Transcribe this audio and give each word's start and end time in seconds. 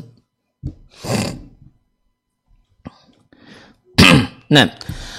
Nah, 4.52 4.68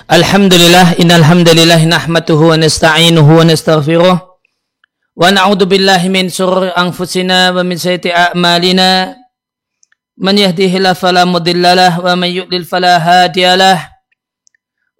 Alhamdulillah 0.05 1.01
innal 1.01 1.25
hamdalillah 1.25 1.81
nahmatuhu 1.89 2.53
wa 2.53 2.57
nasta'inuhu 2.57 3.33
wa 3.33 3.41
nastaghfiruh. 3.41 4.17
Wa 5.17 5.33
na'udzu 5.33 5.65
billahi 5.65 6.13
min 6.13 6.29
shururi 6.29 6.69
anfusina 6.77 7.49
wa 7.49 7.65
min 7.65 7.81
sayyiati 7.81 8.13
a'malina. 8.13 9.17
Man 10.21 10.37
yahdihillahu 10.37 10.93
fala 10.93 11.25
mudhillalah 11.25 11.97
wa 11.97 12.13
man 12.13 12.29
yudlil 12.29 12.61
fala 12.61 13.01
hadiyalah 13.01 13.93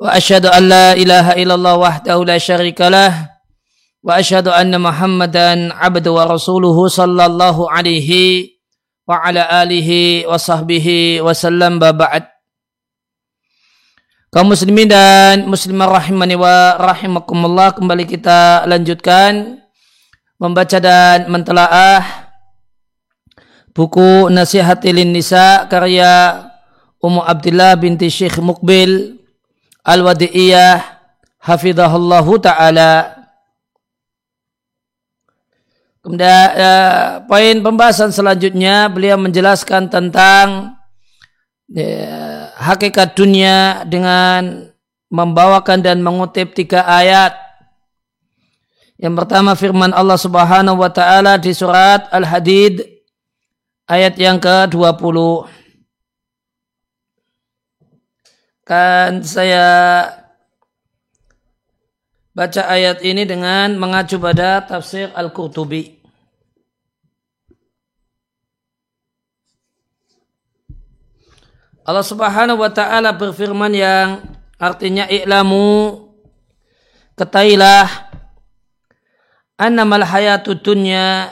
wa 0.04 0.12
asyhadu 0.12 0.52
an 0.52 0.68
la 0.68 0.88
ilaha 1.00 1.32
illallah 1.40 1.80
wahdahu 1.80 2.28
la 2.28 2.36
syarikalah 2.36 3.40
wa 4.04 4.20
asyhadu 4.20 4.52
anna 4.52 4.82
muhammadan 4.82 5.72
abduhu 5.72 6.20
wa 6.20 6.28
rasuluhu 6.28 6.92
sallallahu 6.92 7.72
alaihi 7.72 8.60
wa 9.04 9.20
ala 9.20 9.44
alihi 9.64 10.24
wa 10.24 10.40
sahbihi 10.40 11.20
wa 11.20 11.36
sallam 11.36 11.80
ba'd. 11.80 12.28
Kaum 14.34 14.50
muslimin 14.50 14.90
dan 14.90 15.46
muslimah 15.46 15.86
rahimani 15.94 16.34
wa 16.34 16.74
rahimakumullah 16.82 17.78
kembali 17.78 18.10
kita 18.10 18.66
lanjutkan 18.66 19.62
membaca 20.42 20.82
dan 20.82 21.30
mentelaah 21.30 22.34
buku 23.78 24.34
Nasihatilin 24.34 25.14
Nisa 25.14 25.70
karya 25.70 26.50
Ummu 26.98 27.22
Abdullah 27.22 27.78
binti 27.78 28.10
Syekh 28.10 28.42
Mukbil 28.42 29.22
Al-Wadi'iyah 29.86 30.82
hafizahullahu 31.38 32.40
taala 32.42 33.23
Kemudian 36.04 36.48
uh, 36.60 37.24
poin 37.32 37.64
pembahasan 37.64 38.12
selanjutnya 38.12 38.92
beliau 38.92 39.16
menjelaskan 39.16 39.88
tentang 39.88 40.76
ya, 41.72 42.52
hakikat 42.60 43.16
dunia 43.16 43.88
dengan 43.88 44.68
membawakan 45.08 45.80
dan 45.80 46.04
mengutip 46.04 46.52
tiga 46.52 46.84
ayat. 46.84 47.32
Yang 49.00 49.16
pertama 49.24 49.56
firman 49.56 49.96
Allah 49.96 50.20
Subhanahu 50.20 50.84
wa 50.84 50.92
taala 50.92 51.40
di 51.40 51.56
surat 51.56 52.12
Al-Hadid 52.12 52.84
ayat 53.88 54.20
yang 54.20 54.44
ke-20. 54.44 55.18
Kan 58.68 59.24
saya 59.24 60.08
baca 62.34 62.66
ayat 62.66 63.06
ini 63.06 63.30
dengan 63.30 63.78
mengacu 63.78 64.18
pada 64.18 64.66
tafsir 64.66 65.14
Al-Qurtubi. 65.14 66.02
Allah 71.84 72.06
Subhanahu 72.06 72.64
wa 72.64 72.72
taala 72.72 73.12
berfirman 73.14 73.76
yang 73.76 74.24
artinya 74.56 75.04
i'lamu 75.12 76.00
ketailah 77.20 77.92
annamal 79.60 80.08
hayatud 80.08 80.64
dunya 80.64 81.28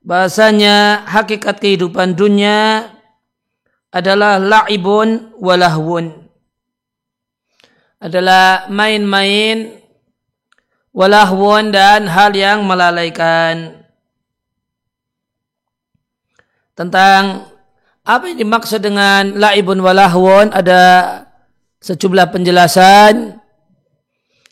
bahasanya 0.00 1.04
hakikat 1.04 1.60
kehidupan 1.60 2.16
dunia 2.16 2.88
adalah 3.92 4.40
la'ibun 4.40 5.36
walahwun 5.36 6.27
adalah 7.98 8.70
main-main 8.70 9.78
walahwun 10.94 11.74
dan 11.74 12.06
hal 12.06 12.34
yang 12.34 12.62
melalaikan 12.66 13.82
tentang 16.78 17.50
apa 18.06 18.24
yang 18.30 18.38
dimaksud 18.40 18.80
dengan 18.80 19.36
laibun 19.36 19.82
walahwon 19.82 20.54
ada 20.54 20.80
sejumlah 21.82 22.30
penjelasan. 22.32 23.38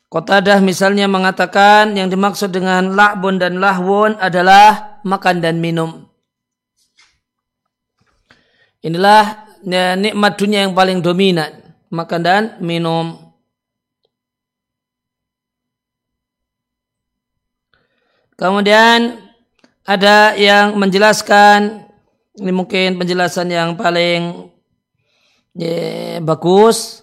Qatadah 0.07 0.63
misalnya 0.63 1.11
mengatakan 1.11 1.99
yang 1.99 2.07
dimaksud 2.07 2.55
dengan 2.55 2.95
la'bun 2.95 3.43
dan 3.43 3.59
lahwon 3.59 4.15
adalah 4.23 5.03
makan 5.03 5.43
dan 5.43 5.59
minum. 5.59 6.07
Inilah 8.87 9.51
nikmat 9.67 10.39
dunia 10.39 10.63
yang 10.63 10.79
paling 10.79 11.03
dominan, 11.03 11.75
makan 11.91 12.21
dan 12.23 12.43
minum. 12.63 13.26
Kemudian 18.37 19.17
ada 19.89 20.37
yang 20.37 20.77
menjelaskan 20.77 21.89
ini 22.37 22.53
mungkin 22.53 23.01
penjelasan 23.01 23.49
yang 23.49 23.81
paling 23.81 24.53
ya, 25.57 26.21
bagus. 26.21 27.01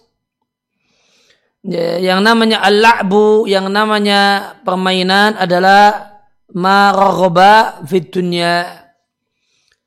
Ya, 1.63 1.97
yang 1.97 2.21
namanya 2.21 2.61
al-la'bu, 2.61 3.49
yang 3.49 3.71
namanya 3.71 4.53
permainan 4.61 5.33
adalah 5.39 6.11
maraghoba 6.51 7.81
fit 7.87 8.13
dunya. 8.13 8.67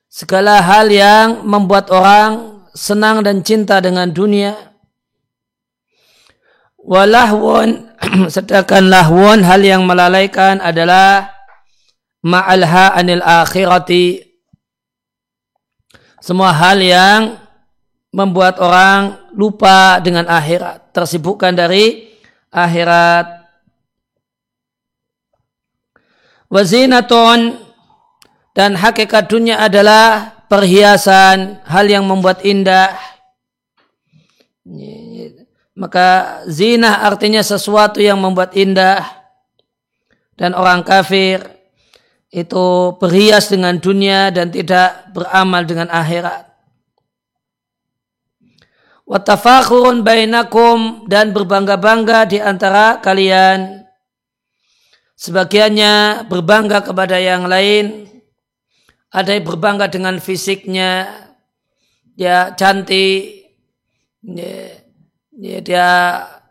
Segala 0.08 0.64
hal 0.64 0.88
yang 0.88 1.44
membuat 1.44 1.92
orang 1.92 2.64
senang 2.72 3.20
dan 3.20 3.44
cinta 3.44 3.78
dengan 3.84 4.08
dunia. 4.08 4.56
Walahwun, 6.80 7.92
sedangkan 8.34 8.88
lahwun 8.88 9.44
hal 9.44 9.60
yang 9.60 9.84
melalaikan 9.84 10.64
adalah 10.64 11.35
ma'alha 12.26 12.98
anil 12.98 13.22
akhirati 13.22 14.26
semua 16.26 16.50
hal 16.50 16.82
yang 16.82 17.38
membuat 18.10 18.58
orang 18.58 19.30
lupa 19.30 20.02
dengan 20.02 20.26
akhirat, 20.26 20.90
tersibukkan 20.90 21.54
dari 21.54 22.10
akhirat. 22.50 23.46
Wazinaton 26.50 27.62
dan 28.58 28.74
hakikat 28.74 29.30
dunia 29.30 29.62
adalah 29.62 30.34
perhiasan, 30.50 31.62
hal 31.62 31.86
yang 31.86 32.02
membuat 32.08 32.42
indah. 32.42 32.96
Maka 35.78 36.42
zina 36.50 37.06
artinya 37.06 37.44
sesuatu 37.44 38.02
yang 38.02 38.18
membuat 38.18 38.56
indah. 38.58 39.04
Dan 40.34 40.58
orang 40.58 40.82
kafir 40.82 41.55
itu 42.36 42.92
berhias 43.00 43.48
dengan 43.48 43.80
dunia 43.80 44.28
dan 44.28 44.52
tidak 44.52 45.08
beramal 45.16 45.64
dengan 45.64 45.88
akhirat. 45.88 46.44
Watafakhurun 49.08 50.04
bainakum 50.04 51.08
dan 51.08 51.32
berbangga-bangga 51.32 52.28
di 52.28 52.36
antara 52.36 53.00
kalian. 53.00 53.88
Sebagiannya 55.16 56.26
berbangga 56.28 56.84
kepada 56.84 57.16
yang 57.16 57.48
lain. 57.48 58.04
Ada 59.08 59.40
yang 59.40 59.48
berbangga 59.48 59.88
dengan 59.88 60.20
fisiknya. 60.20 61.08
Ya 62.20 62.52
cantik. 62.52 63.48
Ya, 64.20 65.58
dia 65.64 65.88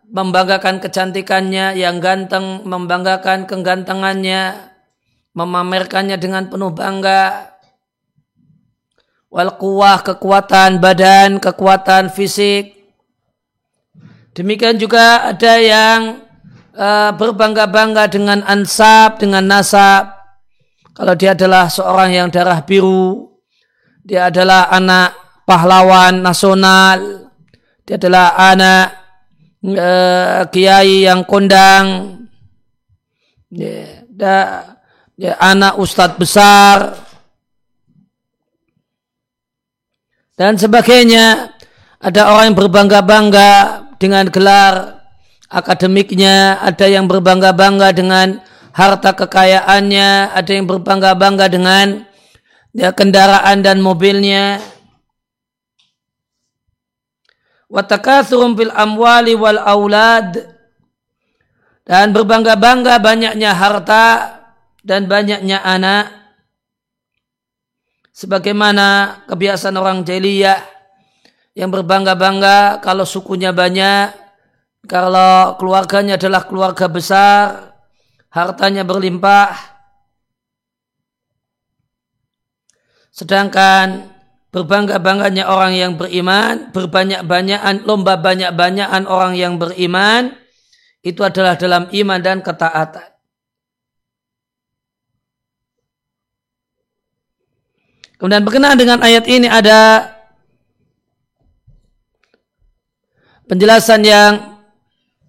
membanggakan 0.10 0.82
kecantikannya. 0.82 1.78
Yang 1.78 1.96
ganteng 2.02 2.66
membanggakan 2.66 3.46
kegantengannya 3.46 4.74
memamerkannya 5.36 6.18
dengan 6.18 6.48
penuh 6.48 6.72
bangga. 6.72 7.52
Wal 9.28 9.60
kuwah 9.60 10.00
kekuatan 10.00 10.80
badan 10.80 11.44
kekuatan 11.44 12.08
fisik. 12.08 12.72
Demikian 14.32 14.80
juga 14.80 15.32
ada 15.32 15.54
yang 15.60 16.24
uh, 16.76 17.12
berbangga-bangga 17.16 18.08
dengan 18.08 18.40
ansab 18.48 19.20
dengan 19.20 19.44
nasab. 19.44 20.16
Kalau 20.96 21.12
dia 21.20 21.36
adalah 21.36 21.68
seorang 21.68 22.16
yang 22.16 22.28
darah 22.32 22.64
biru 22.64 23.36
dia 24.06 24.32
adalah 24.32 24.72
anak 24.72 25.12
pahlawan 25.44 26.24
nasional 26.24 27.26
dia 27.86 28.02
adalah 28.02 28.34
anak 28.34 28.86
uh, 29.62 30.42
kiai 30.50 31.06
yang 31.06 31.22
kondang. 31.22 32.18
Yeah, 33.54 34.10
ya, 35.20 35.36
anak 35.40 35.80
ustadz 35.80 36.20
besar 36.20 37.00
dan 40.36 40.60
sebagainya. 40.60 41.52
Ada 42.06 42.30
orang 42.30 42.54
yang 42.54 42.60
berbangga-bangga 42.60 43.52
dengan 43.98 44.30
gelar 44.30 45.02
akademiknya, 45.50 46.62
ada 46.62 46.86
yang 46.86 47.10
berbangga-bangga 47.10 47.90
dengan 47.98 48.44
harta 48.76 49.16
kekayaannya, 49.16 50.36
ada 50.36 50.52
yang 50.52 50.70
berbangga-bangga 50.70 51.50
dengan 51.50 52.06
ya, 52.78 52.94
kendaraan 52.94 53.66
dan 53.66 53.82
mobilnya. 53.82 54.62
Watakathurum 57.72 58.54
fil 58.54 58.70
amwali 58.70 59.34
wal 59.34 59.58
aulad 59.58 60.46
dan 61.90 62.14
berbangga-bangga 62.14 63.02
banyaknya 63.02 63.58
harta 63.58 64.35
dan 64.86 65.10
banyaknya 65.10 65.66
anak 65.66 66.14
sebagaimana 68.14 69.20
kebiasaan 69.26 69.74
orang 69.82 70.06
jahiliyah 70.06 70.62
yang 71.58 71.74
berbangga-bangga 71.74 72.86
kalau 72.86 73.02
sukunya 73.02 73.50
banyak, 73.50 74.14
kalau 74.86 75.58
keluarganya 75.58 76.22
adalah 76.22 76.46
keluarga 76.46 76.86
besar, 76.86 77.74
hartanya 78.30 78.86
berlimpah. 78.86 79.56
Sedangkan 83.10 84.12
berbangga-bangganya 84.52 85.48
orang 85.48 85.74
yang 85.74 85.92
beriman, 85.96 86.76
berbanyak-banyakan, 86.76 87.88
lomba 87.88 88.20
banyak-banyakan 88.20 89.08
orang 89.08 89.34
yang 89.40 89.56
beriman, 89.56 90.36
itu 91.00 91.24
adalah 91.24 91.56
dalam 91.56 91.88
iman 91.88 92.20
dan 92.20 92.44
ketaatan. 92.44 93.15
Kemudian 98.16 98.44
berkenaan 98.48 98.80
dengan 98.80 99.04
ayat 99.04 99.28
ini 99.28 99.48
ada 99.52 100.12
penjelasan 103.52 104.02
yang 104.08 104.34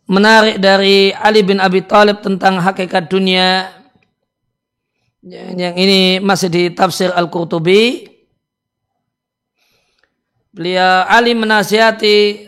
menarik 0.06 0.62
dari 0.62 1.10
Ali 1.10 1.42
bin 1.42 1.58
Abi 1.58 1.82
Thalib 1.82 2.22
tentang 2.22 2.62
hakikat 2.62 3.10
dunia. 3.10 3.74
Yang 5.26 5.74
ini 5.74 6.00
masih 6.22 6.46
di 6.46 6.62
tafsir 6.70 7.10
Al-Qurtubi. 7.10 8.06
Beliau 10.54 11.04
Ali 11.10 11.34
menasihati 11.34 12.46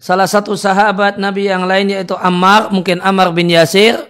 salah 0.00 0.24
satu 0.24 0.56
sahabat 0.56 1.20
Nabi 1.20 1.52
yang 1.52 1.68
lainnya 1.68 2.00
itu 2.00 2.16
Ammar 2.16 2.72
mungkin 2.72 3.04
Ammar 3.04 3.30
bin 3.36 3.52
Yasir 3.52 4.07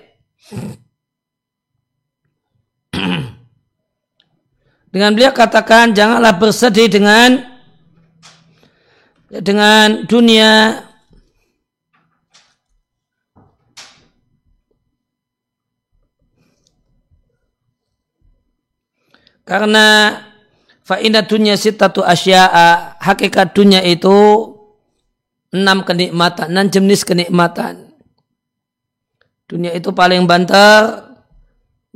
dengan 4.89 5.13
beliau 5.13 5.33
katakan 5.37 5.93
janganlah 5.93 6.33
bersedih 6.41 6.89
dengan 6.89 7.45
dengan 9.29 10.09
dunia. 10.09 10.85
Karena 19.49 20.13
fa'inah 20.85 21.25
dunia 21.25 21.57
sitatu 21.57 22.05
asya'a 22.05 23.01
hakikat 23.01 23.57
dunia 23.57 23.81
itu 23.81 24.13
enam 25.57 25.85
kenikmatan 25.89 26.53
enam 26.53 26.69
jenis 26.69 27.01
kenikmatan. 27.05 27.89
Dunia 29.49 29.73
itu 29.73 29.89
paling 29.97 30.29
banter 30.29 31.09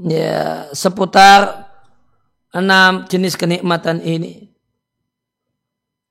ya 0.00 0.72
seputar 0.72 1.61
enam 2.52 3.08
jenis 3.08 3.34
kenikmatan 3.34 4.04
ini. 4.04 4.52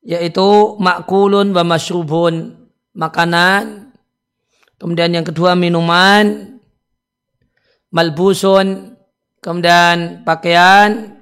Yaitu 0.01 0.75
makulun 0.81 1.53
wa 1.53 1.63
masyrubun 1.63 2.57
makanan. 2.97 3.93
Kemudian 4.81 5.13
yang 5.13 5.25
kedua 5.25 5.53
minuman. 5.53 6.57
Malbusun. 7.93 8.97
Kemudian 9.37 10.25
pakaian. 10.25 11.21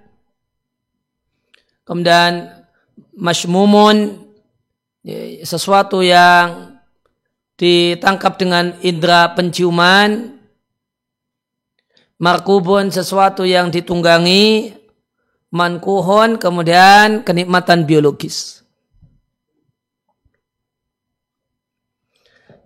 Kemudian 1.83 2.63
masmumun 3.11 4.23
ya, 5.03 5.43
sesuatu 5.43 5.99
yang 5.99 6.79
ditangkap 7.59 8.39
dengan 8.39 8.79
indera 8.79 9.35
penciuman. 9.35 10.39
Markubun 12.19 12.91
sesuatu 12.91 13.47
yang 13.47 13.71
ditunggangi 13.71 14.75
mankuhun 15.49 16.37
kemudian 16.37 17.25
kenikmatan 17.25 17.89
biologis 17.89 18.59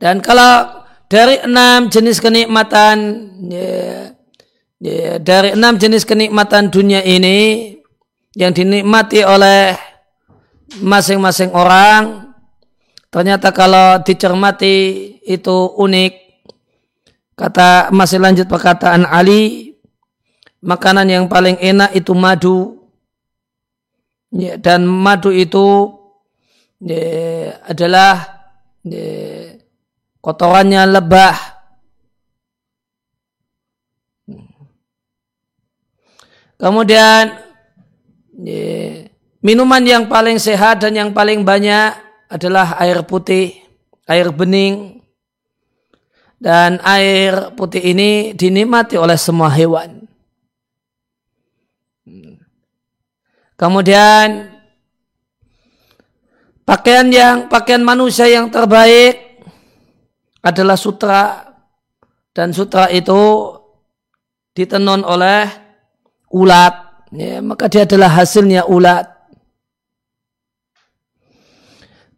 Dan 0.04 0.20
kalau 0.20 0.84
dari 1.08 1.40
enam 1.48 1.88
jenis 1.88 2.20
kenikmatan, 2.20 3.24
ya, 3.48 4.12
ya, 4.84 5.16
dari 5.16 5.56
enam 5.56 5.80
jenis 5.80 6.04
kenikmatan 6.04 6.68
dunia 6.68 7.00
ini 7.00 7.72
yang 8.36 8.52
dinikmati 8.52 9.24
oleh 9.24 9.80
masing-masing 10.84 11.56
orang, 11.56 12.36
ternyata 13.08 13.56
kalau 13.56 14.04
dicermati 14.04 14.76
itu 15.24 15.72
unik. 15.72 16.14
Kata 17.40 17.96
masih 17.96 18.20
lanjut 18.20 18.52
perkataan 18.52 19.08
Ali, 19.08 19.73
makanan 20.64 21.12
yang 21.12 21.26
paling 21.28 21.60
enak 21.60 21.92
itu 21.92 22.16
madu. 22.16 22.80
Ya, 24.34 24.58
dan 24.58 24.88
madu 24.90 25.30
itu 25.30 25.94
ya, 26.82 27.54
adalah 27.68 28.42
ya, 28.82 29.06
kotorannya 30.24 30.90
lebah. 30.90 31.38
Kemudian 36.58 37.44
minuman 39.44 39.84
yang 39.84 40.08
paling 40.08 40.40
sehat 40.40 40.80
dan 40.80 40.96
yang 40.96 41.12
paling 41.12 41.44
banyak 41.44 41.92
adalah 42.32 42.80
air 42.80 43.04
putih, 43.04 43.54
air 44.08 44.32
bening. 44.32 45.04
Dan 46.44 46.80
air 46.84 47.56
putih 47.56 47.80
ini 47.80 48.32
dinikmati 48.36 49.00
oleh 49.00 49.16
semua 49.16 49.48
hewan. 49.48 50.03
Kemudian 53.64 54.52
pakaian 56.68 57.08
yang 57.08 57.48
pakaian 57.48 57.80
manusia 57.80 58.28
yang 58.28 58.52
terbaik 58.52 59.40
adalah 60.44 60.76
sutra. 60.76 61.48
Dan 62.36 62.52
sutra 62.52 62.92
itu 62.92 63.56
ditenun 64.52 65.08
oleh 65.08 65.48
ulat. 66.36 67.08
Ya, 67.16 67.40
maka 67.40 67.72
dia 67.72 67.88
adalah 67.88 68.12
hasilnya 68.12 68.68
ulat. 68.68 69.08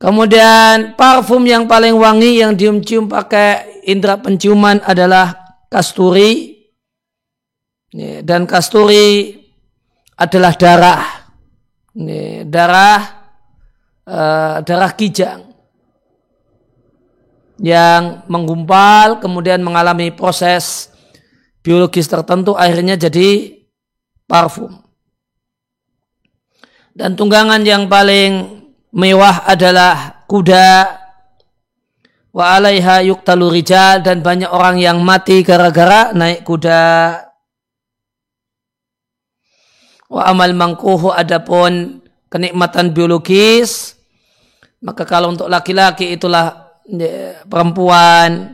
Kemudian 0.01 0.97
parfum 0.97 1.45
yang 1.45 1.69
paling 1.69 1.93
wangi 1.93 2.41
yang 2.41 2.57
cium-cium 2.57 3.05
pakai 3.05 3.85
indera 3.85 4.17
penciuman 4.17 4.81
adalah 4.81 5.61
kasturi. 5.69 6.57
Ya, 7.93 8.25
dan 8.25 8.49
kasturi 8.49 9.45
adalah 10.17 10.57
darah 10.57 11.14
ya, 11.95 12.43
darah 12.43 13.01
uh, 14.05 14.55
darah 14.61 14.91
kijang 14.93 15.47
yang 17.59 18.27
menggumpal 18.27 19.23
kemudian 19.23 19.63
mengalami 19.63 20.11
proses 20.11 20.91
biologis 21.63 22.05
tertentu 22.05 22.53
akhirnya 22.53 22.99
jadi 22.99 23.57
parfum. 24.27 24.85
Dan 26.95 27.19
tunggangan 27.19 27.59
yang 27.67 27.91
paling 27.91 28.63
mewah 28.95 29.43
adalah 29.43 30.23
kuda 30.31 30.95
wa 32.31 32.43
alaiha 32.55 33.03
yuktalu 33.03 33.59
rijal 33.59 33.99
dan 33.99 34.23
banyak 34.23 34.47
orang 34.47 34.79
yang 34.79 35.03
mati 35.03 35.43
gara-gara 35.43 36.15
naik 36.15 36.47
kuda. 36.47 37.19
Wa 40.05 40.29
amal 40.29 40.53
mangkuhu 40.53 41.09
adapun 41.09 42.01
kenikmatan 42.29 42.93
biologis 42.93 43.95
maka 44.85 45.01
kalau 45.01 45.33
untuk 45.33 45.49
laki-laki 45.49 46.13
itulah 46.13 46.77
perempuan 47.49 48.53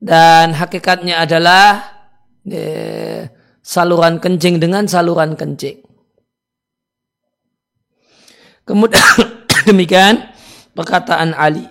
dan 0.00 0.56
hakikatnya 0.56 1.28
adalah 1.28 1.92
saluran 3.60 4.16
kencing 4.16 4.56
dengan 4.56 4.88
saluran 4.88 5.36
kencing. 5.36 5.84
Kemudian 8.64 9.04
demikian 9.68 10.32
perkataan 10.72 11.36
Ali. 11.36 11.68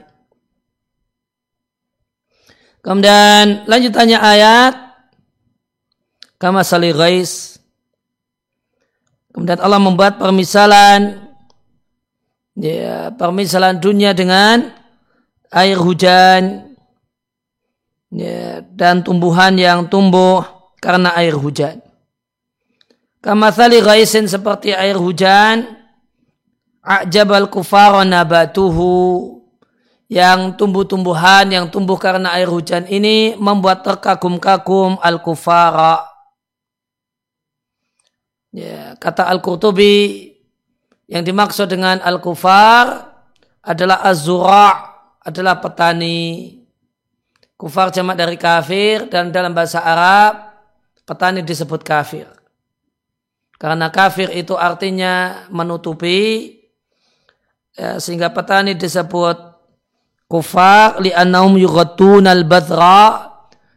Kemudian 2.85 3.65
lanjutannya 3.65 4.19
ayat 4.21 4.73
kama 6.41 6.65
sali 6.65 6.89
Kemudian 9.31 9.61
Allah 9.61 9.79
membuat 9.79 10.17
permisalan 10.17 11.23
ya, 12.57 13.13
permisalan 13.15 13.79
dunia 13.79 14.11
dengan 14.11 14.73
air 15.53 15.79
hujan 15.79 16.73
ya, 18.11 18.59
dan 18.75 19.05
tumbuhan 19.05 19.55
yang 19.55 19.87
tumbuh 19.87 20.43
karena 20.83 21.15
air 21.15 21.37
hujan. 21.37 21.79
Kamathali 23.21 23.79
ghaisin 23.79 24.27
seperti 24.27 24.75
air 24.75 24.97
hujan, 24.97 25.63
a'jabal 26.83 27.47
kufara 27.47 28.03
nabatuhu 28.03 29.39
yang 30.11 30.59
tumbuh-tumbuhan 30.59 31.47
yang 31.55 31.71
tumbuh 31.71 31.95
karena 31.95 32.35
air 32.35 32.51
hujan 32.51 32.83
ini 32.91 33.39
membuat 33.39 33.87
terkagum-kagum 33.87 34.99
al-kufara 34.99 36.10
Ya, 38.51 38.99
kata 38.99 39.31
Al-Qurtubi 39.31 40.27
yang 41.07 41.23
dimaksud 41.23 41.71
dengan 41.71 42.03
Al-Kufar 42.03 43.07
adalah 43.63 44.03
Az-Zura' 44.03 44.75
adalah 45.23 45.63
petani. 45.63 46.59
Kufar 47.55 47.93
jamak 47.93 48.17
dari 48.17 48.41
kafir 48.41 49.05
dan 49.05 49.29
dalam 49.29 49.53
bahasa 49.53 49.85
Arab 49.85 50.49
petani 51.05 51.45
disebut 51.45 51.85
kafir. 51.85 52.25
Karena 53.61 53.93
kafir 53.93 54.33
itu 54.33 54.57
artinya 54.57 55.45
menutupi 55.53 56.49
ya, 57.77 58.01
sehingga 58.01 58.33
petani 58.33 58.73
disebut 58.73 59.37
kufar 60.25 60.97
li'annahum 60.97 61.61
al 62.25 62.43
badra 62.49 63.29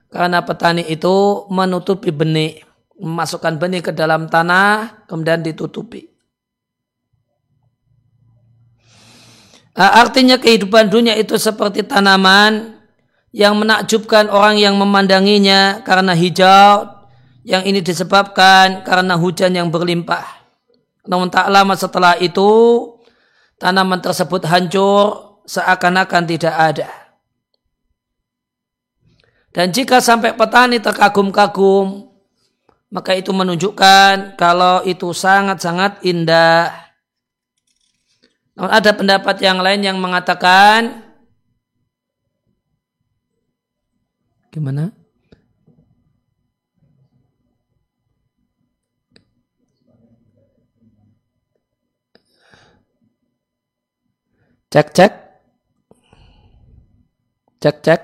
karena 0.08 0.40
petani 0.40 0.88
itu 0.88 1.44
menutupi 1.52 2.08
benih, 2.08 2.64
memasukkan 2.98 3.58
benih 3.58 3.82
ke 3.82 3.90
dalam 3.90 4.30
tanah 4.30 5.06
kemudian 5.10 5.42
ditutupi. 5.42 6.14
Artinya 9.74 10.38
kehidupan 10.38 10.86
dunia 10.86 11.18
itu 11.18 11.34
seperti 11.34 11.82
tanaman 11.82 12.78
yang 13.34 13.58
menakjubkan 13.58 14.30
orang 14.30 14.54
yang 14.54 14.78
memandanginya 14.78 15.82
karena 15.82 16.14
hijau 16.14 16.86
yang 17.42 17.66
ini 17.66 17.82
disebabkan 17.82 18.86
karena 18.86 19.18
hujan 19.18 19.50
yang 19.50 19.74
berlimpah. 19.74 20.22
Namun 21.10 21.26
tak 21.26 21.50
lama 21.50 21.74
setelah 21.74 22.14
itu 22.22 22.46
tanaman 23.58 23.98
tersebut 23.98 24.46
hancur 24.46 25.42
seakan-akan 25.42 26.22
tidak 26.30 26.54
ada. 26.54 26.90
Dan 29.50 29.74
jika 29.74 29.98
sampai 29.98 30.38
petani 30.38 30.78
terkagum-kagum, 30.78 32.13
maka 32.94 33.18
itu 33.18 33.34
menunjukkan 33.34 34.38
kalau 34.38 34.86
itu 34.86 35.10
sangat-sangat 35.10 36.06
indah. 36.06 36.70
Namun 38.54 38.70
ada 38.70 38.94
pendapat 38.94 39.42
yang 39.42 39.58
lain 39.58 39.82
yang 39.82 39.98
mengatakan 39.98 41.02
Gimana? 44.54 44.94
Cek 54.70 54.94
cek. 54.94 55.12
Cek 57.58 57.76
cek. 57.82 58.00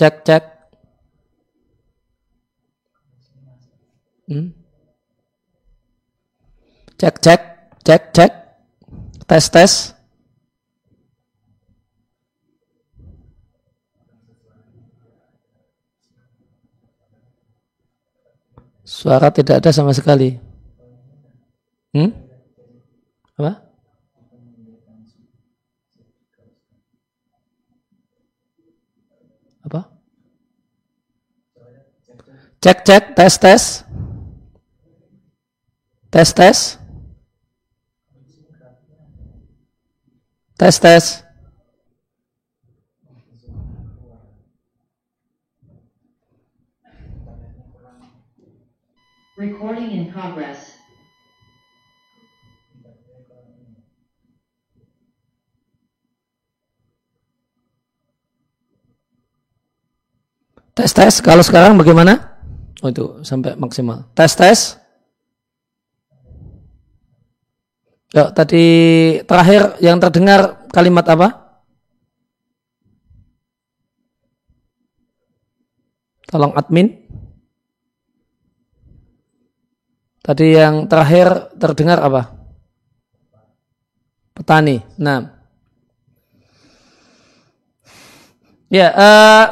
Cek 0.00 0.14
cek. 0.24 0.53
Hmm? 4.24 4.56
Cek 6.96 7.20
cek. 7.20 7.40
Cek 7.84 8.02
cek. 8.16 8.32
Tes 9.28 9.44
tes. 9.52 9.72
Suara 18.84 19.28
tidak 19.32 19.60
ada 19.60 19.72
sama 19.72 19.92
sekali. 19.96 20.36
Hmm? 21.92 22.12
Apa? 23.36 23.52
Apa? 29.64 29.80
Cek 32.60 32.78
cek 32.84 33.04
tes 33.16 33.34
tes. 33.40 33.62
Tes 36.14 36.30
tes. 36.32 36.78
Tes 40.54 40.78
tes. 40.78 41.04
Recording 49.34 49.90
in 49.90 50.14
progress. 50.14 50.78
Tes 60.78 60.94
tes. 60.94 61.18
Kalau 61.18 61.42
sekarang 61.42 61.74
bagaimana? 61.74 62.38
Oh 62.86 62.94
itu 62.94 63.18
sampai 63.26 63.58
maksimal. 63.58 64.06
Tes 64.14 64.38
tes. 64.38 64.83
Ya, 68.14 68.30
tadi 68.30 68.64
terakhir 69.26 69.74
yang 69.82 69.98
terdengar 69.98 70.70
kalimat 70.70 71.02
apa? 71.10 71.58
Tolong 76.30 76.54
admin. 76.54 76.94
Tadi 80.22 80.46
yang 80.54 80.86
terakhir 80.86 81.58
terdengar 81.58 81.98
apa? 81.98 82.22
Petani. 84.30 84.78
Nah. 84.94 85.34
Ya, 88.70 88.94
uh, 88.94 89.46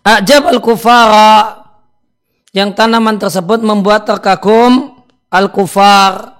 Ajab 0.00 0.48
al-kufara 0.48 1.60
yang 2.56 2.72
tanaman 2.72 3.20
tersebut 3.20 3.60
membuat 3.60 4.08
terkagum 4.08 4.99
al-kufar. 5.30 6.38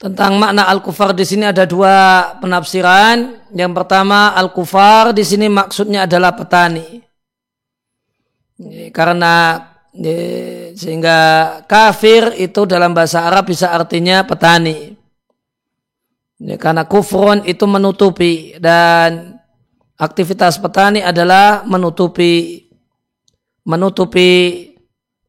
Tentang 0.00 0.40
makna 0.40 0.64
al-kufar 0.64 1.12
di 1.12 1.28
sini 1.28 1.44
ada 1.44 1.68
dua 1.68 2.24
penafsiran. 2.40 3.50
Yang 3.52 3.72
pertama 3.76 4.32
al-kufar 4.32 5.12
di 5.12 5.20
sini 5.26 5.52
maksudnya 5.52 6.08
adalah 6.08 6.32
petani. 6.32 7.04
Karena 8.94 9.60
sehingga 10.78 11.18
kafir 11.66 12.38
itu 12.38 12.62
dalam 12.62 12.94
bahasa 12.94 13.26
Arab 13.26 13.50
bisa 13.50 13.74
artinya 13.74 14.22
petani. 14.22 14.96
karena 16.56 16.88
kufron 16.88 17.44
itu 17.44 17.68
menutupi 17.68 18.56
dan 18.56 19.36
aktivitas 20.00 20.56
petani 20.56 21.04
adalah 21.04 21.68
menutupi 21.68 22.64
menutupi 23.60 24.69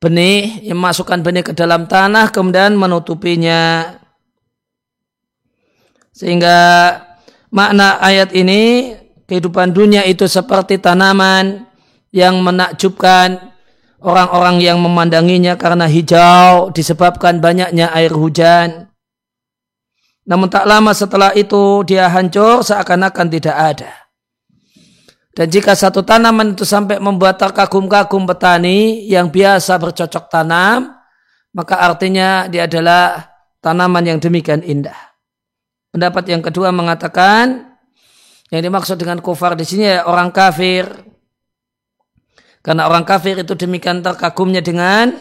benih, 0.02 0.66
yang 0.66 0.82
masukkan 0.82 1.22
benih 1.22 1.46
ke 1.46 1.54
dalam 1.54 1.86
tanah 1.86 2.34
kemudian 2.34 2.74
menutupinya. 2.74 3.94
Sehingga 6.12 6.58
makna 7.54 8.02
ayat 8.02 8.34
ini 8.34 8.98
kehidupan 9.30 9.72
dunia 9.72 10.04
itu 10.10 10.26
seperti 10.26 10.82
tanaman 10.82 11.70
yang 12.12 12.42
menakjubkan 12.42 13.54
orang-orang 14.02 14.60
yang 14.60 14.82
memandanginya 14.82 15.56
karena 15.56 15.86
hijau 15.86 16.74
disebabkan 16.74 17.40
banyaknya 17.40 17.94
air 17.94 18.12
hujan. 18.12 18.90
Namun 20.26 20.50
tak 20.50 20.66
lama 20.66 20.92
setelah 20.98 21.32
itu 21.38 21.86
dia 21.86 22.10
hancur 22.10 22.66
seakan-akan 22.66 23.28
tidak 23.30 23.56
ada. 23.56 24.01
Dan 25.32 25.48
jika 25.48 25.72
satu 25.72 26.04
tanaman 26.04 26.60
itu 26.60 26.68
sampai 26.68 27.00
membuat 27.00 27.40
terkagum-kagum 27.40 28.28
petani 28.28 29.08
yang 29.08 29.32
biasa 29.32 29.80
bercocok 29.80 30.28
tanam, 30.28 30.92
maka 31.56 31.80
artinya 31.80 32.52
dia 32.52 32.68
adalah 32.68 33.32
tanaman 33.64 34.04
yang 34.04 34.20
demikian 34.20 34.60
indah. 34.60 34.98
Pendapat 35.92 36.28
yang 36.28 36.44
kedua 36.44 36.76
mengatakan 36.76 37.78
yang 38.52 38.62
dimaksud 38.64 39.00
dengan 39.00 39.24
kufar 39.24 39.56
di 39.56 39.64
sini 39.64 39.88
ya 39.88 40.04
orang 40.04 40.36
kafir 40.36 40.88
karena 42.62 42.86
orang 42.86 43.08
kafir 43.08 43.42
itu 43.42 43.58
demikian 43.58 44.06
terkagumnya 44.06 44.62
dengan 44.62 45.18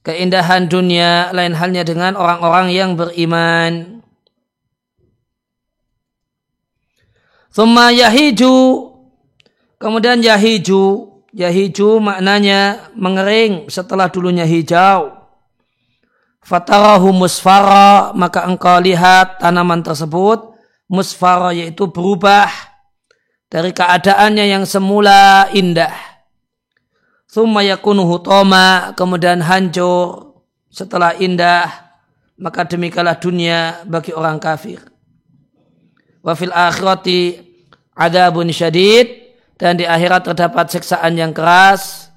keindahan 0.00 0.64
dunia, 0.64 1.28
lain 1.36 1.52
halnya 1.52 1.84
dengan 1.84 2.16
orang-orang 2.16 2.72
yang 2.72 2.96
beriman. 2.96 4.00
Thumma 7.52 7.92
yahiju, 7.92 8.93
kemudian 9.84 10.24
yahiju, 10.24 11.12
yahiju 11.36 12.00
maknanya 12.00 12.88
mengering 12.96 13.68
setelah 13.68 14.08
dulunya 14.08 14.48
hijau. 14.48 15.12
Fatarahu 16.40 17.12
musfara, 17.12 18.16
maka 18.16 18.48
engkau 18.48 18.80
lihat 18.80 19.44
tanaman 19.44 19.84
tersebut. 19.84 20.56
Musfara 20.88 21.52
yaitu 21.56 21.88
berubah 21.88 22.48
dari 23.48 23.72
keadaannya 23.72 24.52
yang 24.52 24.64
semula 24.68 25.48
indah. 25.56 25.92
Thumma 27.24 27.64
yakunuhu 27.64 28.20
toma, 28.20 28.92
kemudian 28.92 29.40
hancur 29.40 30.36
setelah 30.68 31.16
indah, 31.16 31.66
maka 32.36 32.68
demikalah 32.68 33.16
dunia 33.16 33.80
bagi 33.88 34.12
orang 34.12 34.36
kafir. 34.36 34.84
Wa 36.20 36.36
fil 36.36 36.52
akhirati 36.52 37.40
adabun 37.96 38.52
syadid, 38.52 39.23
dan 39.54 39.78
di 39.78 39.86
akhirat 39.86 40.26
terdapat 40.26 40.66
siksaan 40.70 41.14
yang 41.14 41.30
keras. 41.30 42.10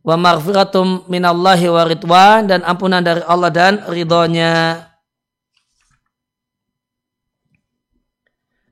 Wa 0.00 0.16
maghfiratum 0.16 1.04
minallahi 1.10 1.68
wa 1.68 1.82
ridwan. 1.84 2.48
Dan 2.48 2.64
ampunan 2.64 3.04
dari 3.04 3.20
Allah 3.28 3.50
dan 3.52 3.84
ridhonya. 3.84 4.86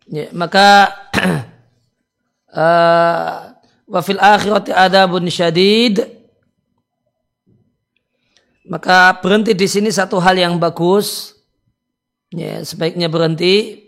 Ya, 0.04 0.28
maka 0.36 0.92
uh, 2.52 3.56
wa 3.92 4.00
fil 4.00 4.20
akhirati 4.20 4.72
adabun 4.72 5.28
syadid. 5.28 6.00
Maka 8.64 9.20
berhenti 9.20 9.52
di 9.52 9.68
sini 9.68 9.92
satu 9.92 10.16
hal 10.16 10.40
yang 10.40 10.56
bagus. 10.56 11.36
Ya 12.32 12.64
sebaiknya 12.64 13.12
berhenti. 13.12 13.84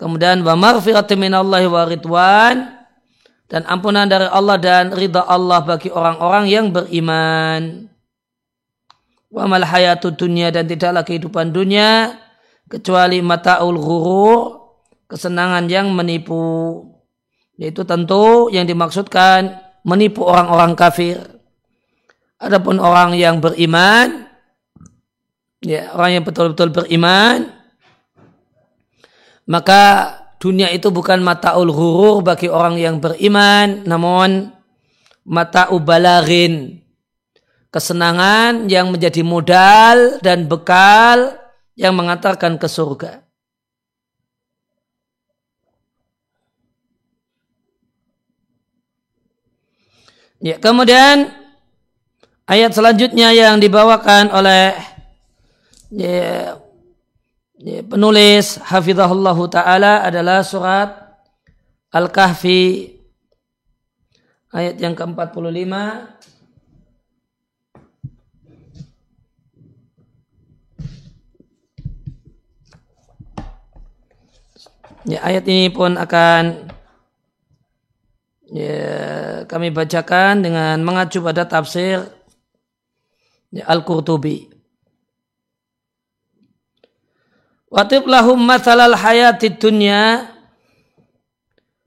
Kemudian 0.00 0.40
wa 0.40 0.56
maghfiratu 0.56 1.12
minallahi 1.12 1.68
wa 1.68 1.82
ridwan 1.84 2.81
dan 3.52 3.68
ampunan 3.68 4.08
dari 4.08 4.24
Allah 4.32 4.56
dan 4.56 4.96
ridha 4.96 5.28
Allah 5.28 5.60
bagi 5.60 5.92
orang-orang 5.92 6.48
yang 6.48 6.72
beriman 6.72 7.84
wa 9.28 9.44
mal 9.44 9.64
hayatu 9.68 10.16
dunya 10.16 10.48
dan 10.48 10.64
tidaklah 10.64 11.04
kehidupan 11.04 11.52
dunia 11.52 12.16
kecuali 12.72 13.20
mataul 13.20 13.76
ghurur 13.76 14.40
kesenangan 15.04 15.68
yang 15.68 15.92
menipu 15.92 16.88
yaitu 17.60 17.84
tentu 17.84 18.48
yang 18.48 18.64
dimaksudkan 18.64 19.60
menipu 19.84 20.24
orang-orang 20.24 20.72
kafir. 20.72 21.20
Adapun 22.42 22.82
orang 22.82 23.14
yang 23.14 23.38
beriman, 23.38 24.26
ya 25.62 25.94
orang 25.94 26.18
yang 26.18 26.24
betul-betul 26.26 26.74
beriman, 26.74 27.54
maka 29.46 30.21
dunia 30.42 30.74
itu 30.74 30.90
bukan 30.90 31.22
mata 31.22 31.54
ghurur 31.54 32.26
bagi 32.26 32.50
orang 32.50 32.74
yang 32.74 32.98
beriman, 32.98 33.86
namun 33.86 34.50
mata 35.22 35.70
ubalarin, 35.70 36.82
kesenangan 37.70 38.66
yang 38.66 38.90
menjadi 38.90 39.22
modal 39.22 40.18
dan 40.18 40.50
bekal 40.50 41.38
yang 41.78 41.94
mengantarkan 41.94 42.58
ke 42.58 42.66
surga. 42.66 43.22
Ya, 50.42 50.58
kemudian 50.58 51.30
ayat 52.50 52.74
selanjutnya 52.74 53.30
yang 53.30 53.62
dibawakan 53.62 54.34
oleh 54.34 54.74
ya, 55.94 56.58
penulis 57.60 58.56
hafizahullah 58.62 59.36
taala 59.50 60.06
adalah 60.06 60.40
surat 60.46 60.88
Al-Kahfi 61.92 62.88
ayat 64.52 64.80
yang 64.80 64.96
ke-45 64.96 65.74
Ya, 75.02 75.18
ayat 75.18 75.42
ini 75.50 75.66
pun 75.66 75.98
akan 75.98 76.70
ya, 78.54 79.42
kami 79.50 79.74
bacakan 79.74 80.46
dengan 80.46 80.78
mengacu 80.86 81.18
pada 81.18 81.42
tafsir 81.42 82.06
ya, 83.50 83.66
Al-Qurtubi. 83.66 84.51
Watib 87.72 88.04
lahum 88.04 88.36
masalal 88.36 88.92
hayati 88.92 89.56
dunya. 89.56 90.28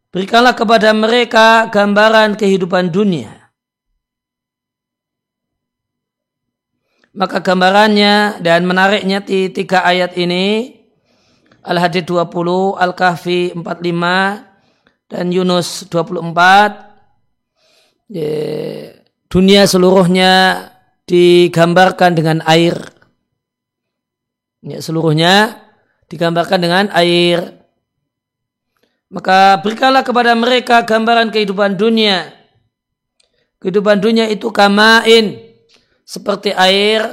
Berikanlah 0.10 0.58
kepada 0.58 0.89
mereka 0.98 1.69
gambaran 1.69 2.34
kehidupan 2.34 2.89
dunia. 2.89 3.54
Maka 7.13 7.38
gambarannya 7.39 8.41
dan 8.41 8.65
menariknya 8.65 9.21
di 9.21 9.54
tiga 9.54 9.86
ayat 9.86 10.17
ini 10.17 10.74
Al-Hadid 11.62 12.10
20, 12.10 12.82
Al-Kahfi 12.82 13.54
45, 13.54 13.62
dan 15.06 15.30
Yunus 15.30 15.86
24 15.88 18.10
ya, 18.10 18.34
dunia 19.30 19.69
seluruhnya 19.69 20.65
digambarkan 21.06 22.17
dengan 22.17 22.41
air. 22.50 22.74
Ya, 24.65 24.82
seluruhnya 24.82 25.64
digambarkan 26.11 26.59
dengan 26.61 26.85
air 26.93 27.61
maka 29.09 29.61
berikanlah 29.61 30.01
kepada 30.01 30.33
mereka 30.33 30.81
gambaran 30.85 31.29
kehidupan 31.29 31.77
dunia 31.77 32.33
kehidupan 33.61 34.01
dunia 34.01 34.29
itu 34.29 34.49
kamain 34.49 35.41
seperti 36.05 36.53
air 36.53 37.05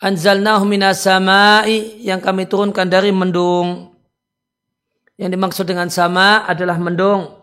anzalnahu 0.00 0.64
minas 0.64 1.04
samai 1.04 2.00
yang 2.00 2.22
kami 2.22 2.48
turunkan 2.48 2.88
dari 2.88 3.12
mendung 3.12 3.98
yang 5.18 5.34
dimaksud 5.34 5.66
dengan 5.66 5.90
sama 5.90 6.46
adalah 6.46 6.78
mendung. 6.78 7.34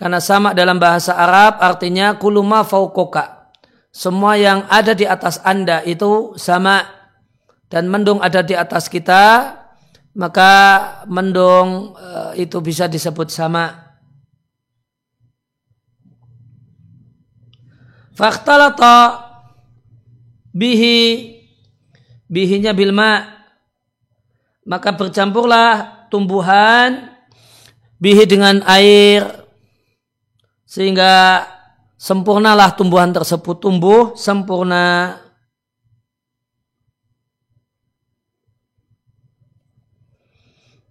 Karena 0.00 0.16
sama 0.16 0.56
dalam 0.56 0.80
bahasa 0.80 1.12
Arab 1.12 1.60
artinya 1.60 2.16
kuluma 2.16 2.64
faukoka. 2.64 3.52
Semua 3.92 4.40
yang 4.40 4.64
ada 4.72 4.96
di 4.96 5.04
atas 5.04 5.44
Anda 5.44 5.84
itu 5.84 6.34
sama. 6.40 6.88
Dan 7.68 7.86
mendung 7.86 8.18
ada 8.18 8.40
di 8.42 8.56
atas 8.56 8.90
kita, 8.90 9.54
maka 10.14 10.52
mendung 11.06 11.94
eh, 11.94 12.44
itu 12.46 12.58
bisa 12.58 12.90
disebut 12.90 13.30
sama. 13.30 13.90
Faktalata 18.14 19.26
bihi 20.52 21.38
bihinya 22.28 22.74
bilma 22.76 23.26
maka 24.66 24.92
bercampurlah 24.92 26.06
tumbuhan 26.12 27.16
bihi 27.96 28.28
dengan 28.28 28.60
air 28.68 29.24
sehingga 30.68 31.46
sempurnalah 31.96 32.76
tumbuhan 32.76 33.10
tersebut 33.10 33.56
tumbuh 33.62 34.14
sempurna 34.14 35.16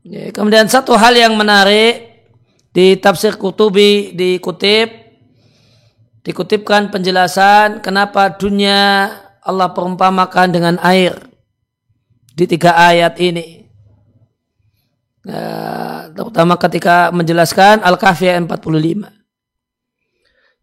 ya, 0.05 0.29
kemudian 0.35 0.67
satu 0.69 0.95
hal 0.95 1.15
yang 1.15 1.33
menarik 1.35 2.25
di 2.75 2.95
tafsir 2.99 3.35
kutubi 3.35 4.13
dikutip 4.13 4.89
dikutipkan 6.21 6.93
penjelasan 6.93 7.81
kenapa 7.81 8.35
dunia 8.35 9.09
Allah 9.41 9.71
perumpamakan 9.73 10.47
dengan 10.53 10.75
air 10.83 11.17
di 12.37 12.45
tiga 12.45 12.75
ayat 12.77 13.17
ini 13.17 13.59
Ya, 15.29 16.09
terutama 16.15 16.55
ketika 16.55 17.11
menjelaskan 17.11 17.83
Al-Kahfi 17.83 18.31
ayat 18.31 18.47
45. 18.47 19.11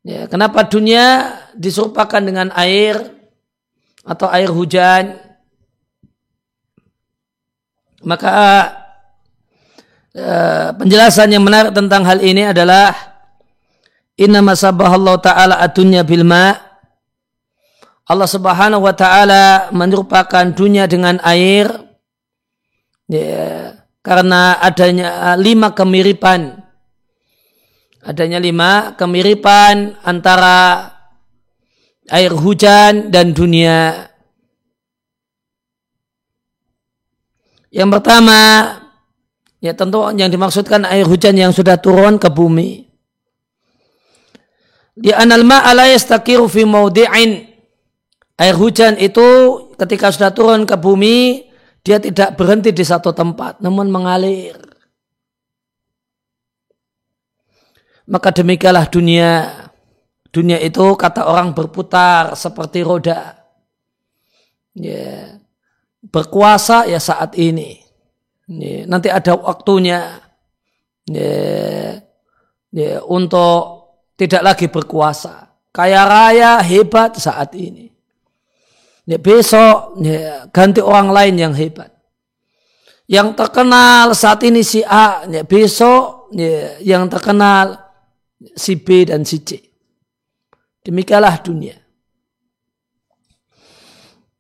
Ya, 0.07 0.27
kenapa 0.31 0.65
dunia 0.65 1.35
diserupakan 1.55 2.23
dengan 2.23 2.49
air 2.57 2.99
atau 4.07 4.27
air 4.33 4.49
hujan? 4.49 5.19
Maka 8.07 8.33
uh, 10.17 10.73
penjelasan 10.81 11.31
yang 11.31 11.45
menarik 11.45 11.77
tentang 11.77 12.03
hal 12.09 12.19
ini 12.25 12.51
adalah 12.51 12.97
Inna 14.17 14.41
masabahallahu 14.41 15.21
ta'ala 15.21 15.61
adunya 15.61 16.01
bilma 16.01 16.57
Allah 18.07 18.31
subhanahu 18.31 18.87
wa 18.87 18.95
ta'ala 18.95 19.75
menyerupakan 19.75 20.55
dunia 20.55 20.87
dengan 20.87 21.19
air 21.27 21.69
ya, 23.11 23.75
karena 24.01 24.63
adanya 24.63 25.35
uh, 25.35 25.37
lima 25.37 25.75
kemiripan. 25.75 26.63
Adanya 28.07 28.39
lima 28.39 28.95
kemiripan 28.95 29.99
antara 30.07 30.95
air 32.07 32.31
hujan 32.31 33.11
dan 33.11 33.35
dunia. 33.35 34.07
Yang 37.75 37.91
pertama 37.99 38.39
ya 39.61 39.73
tentu 39.73 40.03
yang 40.15 40.29
dimaksudkan 40.29 40.85
air 40.89 41.07
hujan 41.07 41.37
yang 41.37 41.53
sudah 41.53 41.81
turun 41.81 42.21
ke 42.21 42.29
bumi 42.33 42.89
di 44.97 45.13
anal 45.13 45.45
ma'ala 45.45 45.89
yastakiru 45.93 46.49
fi 46.49 46.65
maudi'in 46.65 47.45
air 48.37 48.57
hujan 48.57 48.97
itu 49.01 49.25
ketika 49.77 50.13
sudah 50.13 50.33
turun 50.33 50.65
ke 50.65 50.77
bumi 50.77 51.47
dia 51.87 52.03
tidak 52.03 52.35
berhenti 52.35 52.75
di 52.75 52.83
satu 52.83 53.15
tempat, 53.15 53.63
namun 53.63 53.87
mengalir. 53.87 54.59
Maka 58.11 58.35
demikianlah 58.35 58.91
dunia. 58.91 59.55
Dunia 60.35 60.59
itu 60.59 60.83
kata 60.99 61.31
orang 61.31 61.55
berputar 61.55 62.35
seperti 62.35 62.83
roda. 62.83 63.39
Ya. 64.75 65.39
Berkuasa 66.03 66.91
ya 66.91 66.99
saat 66.99 67.39
ini. 67.39 67.86
Ya. 68.47 68.87
Nanti 68.87 69.09
ada 69.11 69.35
waktunya. 69.35 70.23
Ya. 71.07 72.03
ya, 72.75 73.03
untuk 73.07 73.87
tidak 74.19 74.43
lagi 74.43 74.67
berkuasa. 74.67 75.47
Kaya 75.71 76.09
raya 76.09 76.59
hebat 76.65 77.21
saat 77.21 77.53
ini. 77.53 77.93
Ya, 79.07 79.23
besok 79.23 80.03
ya, 80.03 80.51
ganti 80.51 80.83
orang 80.83 81.15
lain 81.15 81.35
yang 81.39 81.55
hebat. 81.55 81.95
Yang 83.07 83.39
terkenal 83.39 84.11
saat 84.19 84.43
ini 84.43 84.67
si 84.67 84.83
A, 84.83 85.23
ya, 85.31 85.47
besok 85.47 86.35
ya, 86.35 86.83
yang 86.83 87.07
terkenal 87.07 87.79
si 88.59 88.75
B 88.83 89.07
dan 89.07 89.23
si 89.23 89.47
C. 89.47 89.63
Demikianlah 90.83 91.39
dunia. 91.39 91.79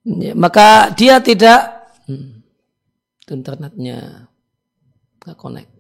Ya, 0.07 0.35
maka 0.35 0.91
dia 0.95 1.19
tidak 1.23 1.91
hmm, 2.11 2.46
internetnya 3.31 4.31
nggak 5.23 5.37
connect. 5.39 5.71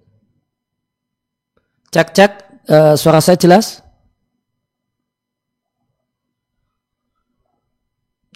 Cek 1.94 2.08
cek 2.12 2.32
uh, 2.68 2.94
suara 2.98 3.22
saya 3.22 3.38
jelas? 3.38 3.80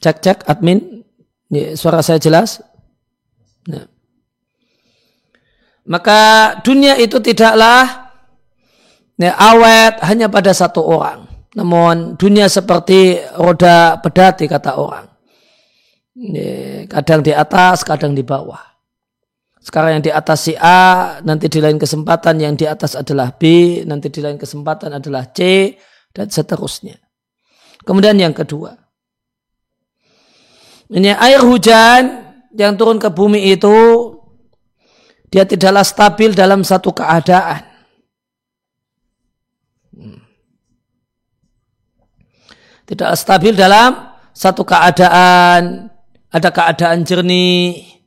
Cek 0.01 0.17
cek 0.23 0.39
admin, 0.49 1.05
ya, 1.53 1.77
suara 1.77 2.01
saya 2.01 2.17
jelas? 2.17 2.63
Nah. 3.69 3.85
Maka 5.91 6.55
dunia 6.63 6.97
itu 6.97 7.19
tidaklah 7.19 8.15
ya, 9.19 9.35
awet 9.37 10.01
hanya 10.07 10.31
pada 10.31 10.55
satu 10.55 10.81
orang. 10.87 11.27
Namun 11.59 12.15
dunia 12.15 12.47
seperti 12.47 13.19
roda 13.35 13.99
pedati 13.99 14.47
kata 14.47 14.79
orang. 14.79 15.11
Ya, 16.15 16.87
kadang 16.87 17.27
di 17.27 17.35
atas, 17.35 17.83
kadang 17.83 18.15
di 18.15 18.23
bawah. 18.23 18.70
Sekarang 19.71 19.95
yang 19.95 20.03
di 20.03 20.11
atas 20.11 20.51
si 20.51 20.59
A, 20.59 21.23
nanti 21.23 21.47
di 21.47 21.63
lain 21.63 21.79
kesempatan 21.79 22.43
yang 22.43 22.59
di 22.59 22.67
atas 22.67 22.99
adalah 22.99 23.31
B, 23.31 23.79
nanti 23.87 24.11
di 24.11 24.19
lain 24.19 24.35
kesempatan 24.35 24.99
adalah 24.99 25.31
C, 25.31 25.71
dan 26.11 26.27
seterusnya. 26.27 26.99
Kemudian 27.87 28.19
yang 28.19 28.35
kedua. 28.35 28.75
Ini 30.91 31.15
air 31.15 31.47
hujan 31.47 32.03
yang 32.51 32.75
turun 32.75 32.99
ke 32.99 33.15
bumi 33.15 33.55
itu, 33.55 33.71
dia 35.31 35.47
tidaklah 35.47 35.87
stabil 35.87 36.35
dalam 36.35 36.67
satu 36.67 36.91
keadaan. 36.91 37.63
Hmm. 39.95 40.19
Tidak 42.91 43.11
stabil 43.15 43.55
dalam 43.55 44.19
satu 44.35 44.67
keadaan, 44.67 45.95
ada 46.27 46.49
keadaan 46.51 47.07
jernih, 47.07 48.00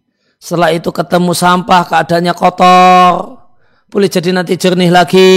setelah 0.43 0.75
itu 0.75 0.91
ketemu 0.91 1.31
sampah 1.31 1.87
keadaannya 1.87 2.35
kotor. 2.35 3.39
Boleh 3.87 4.11
jadi 4.11 4.35
nanti 4.35 4.59
jernih 4.59 4.91
lagi. 4.91 5.31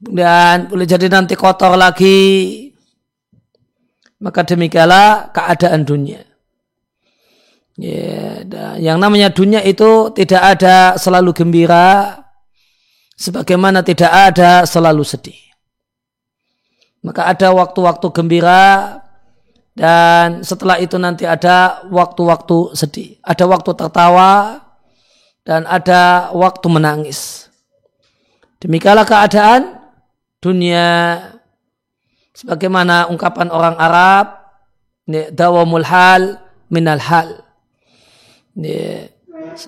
Dan 0.00 0.72
boleh 0.72 0.88
jadi 0.88 1.12
nanti 1.12 1.36
kotor 1.36 1.76
lagi. 1.76 2.64
Maka 4.24 4.48
demikianlah 4.48 5.28
keadaan 5.36 5.84
dunia. 5.84 6.24
Ya, 7.76 8.44
yang 8.80 8.96
namanya 8.96 9.28
dunia 9.28 9.60
itu 9.64 10.12
tidak 10.12 10.56
ada 10.56 11.00
selalu 11.00 11.32
gembira, 11.32 12.16
sebagaimana 13.16 13.80
tidak 13.80 14.12
ada 14.12 14.68
selalu 14.68 15.00
sedih. 15.04 15.40
Maka 17.00 17.32
ada 17.32 17.48
waktu-waktu 17.56 18.12
gembira, 18.12 19.00
dan 19.80 20.44
setelah 20.44 20.76
itu 20.76 21.00
nanti 21.00 21.24
ada 21.24 21.80
waktu-waktu 21.88 22.76
sedih. 22.76 23.16
Ada 23.24 23.48
waktu 23.48 23.72
tertawa 23.72 24.60
dan 25.40 25.64
ada 25.64 26.28
waktu 26.36 26.68
menangis. 26.68 27.48
Demikianlah 28.60 29.08
keadaan 29.08 29.80
dunia 30.36 30.84
sebagaimana 32.36 33.08
ungkapan 33.08 33.48
orang 33.48 33.72
Arab 33.80 34.26
dawamul 35.32 35.88
hal 35.88 36.44
minal 36.68 37.00
hal. 37.00 37.40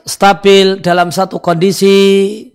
Stabil 0.05 0.85
dalam 0.85 1.09
satu 1.09 1.40
kondisi 1.40 2.53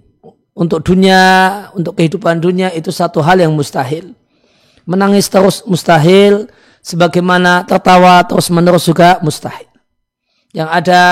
untuk 0.54 0.86
dunia, 0.86 1.74
untuk 1.74 1.98
kehidupan 1.98 2.38
dunia 2.38 2.70
itu 2.70 2.93
satu 2.93 3.26
hal 3.26 3.41
yang 3.41 3.58
mustahil. 3.58 4.13
Menangis 4.86 5.26
terus 5.26 5.65
mustahil, 5.65 6.46
sebagaimana 6.88 7.67
tertawa 7.67 8.23
terus 8.23 8.47
menerus 8.47 8.88
juga 8.88 9.19
mustahil. 9.19 9.67
Yang 10.56 10.69
ada 10.71 11.04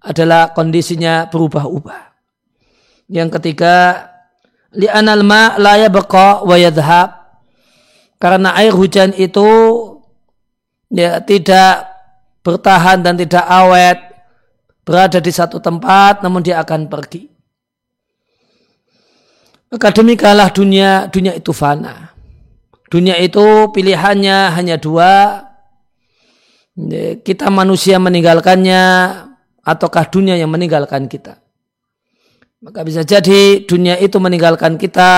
adalah 0.00 0.56
kondisinya 0.56 1.28
berubah-ubah. 1.28 2.16
Yang 3.12 3.28
ketiga, 3.36 4.08
li'anal 4.72 5.20
ma 5.20 5.60
la 5.60 5.76
yabqa 5.84 6.48
wa. 6.48 6.56
Karena 8.16 8.56
air 8.56 8.72
hujan 8.72 9.12
itu 9.12 9.44
ya 10.88 11.20
tidak 11.20 11.92
bertahan 12.40 13.04
dan 13.04 13.18
tidak 13.18 13.44
awet 13.44 13.98
berada 14.86 15.18
di 15.18 15.30
satu 15.30 15.58
tempat 15.58 16.22
namun 16.24 16.40
dia 16.40 16.62
akan 16.62 16.88
pergi. 16.88 17.28
Maka 19.72 19.88
demikianlah 19.90 20.52
dunia, 20.52 21.08
dunia 21.08 21.32
itu 21.34 21.50
fana. 21.50 22.11
Dunia 22.92 23.16
itu 23.16 23.72
pilihannya 23.72 24.52
hanya 24.52 24.76
dua. 24.76 25.40
Kita 27.24 27.48
manusia 27.48 27.96
meninggalkannya 27.96 28.84
ataukah 29.64 30.12
dunia 30.12 30.36
yang 30.36 30.52
meninggalkan 30.52 31.08
kita. 31.08 31.40
Maka 32.60 32.84
bisa 32.84 33.00
jadi 33.00 33.64
dunia 33.64 33.96
itu 33.96 34.20
meninggalkan 34.20 34.76
kita, 34.76 35.12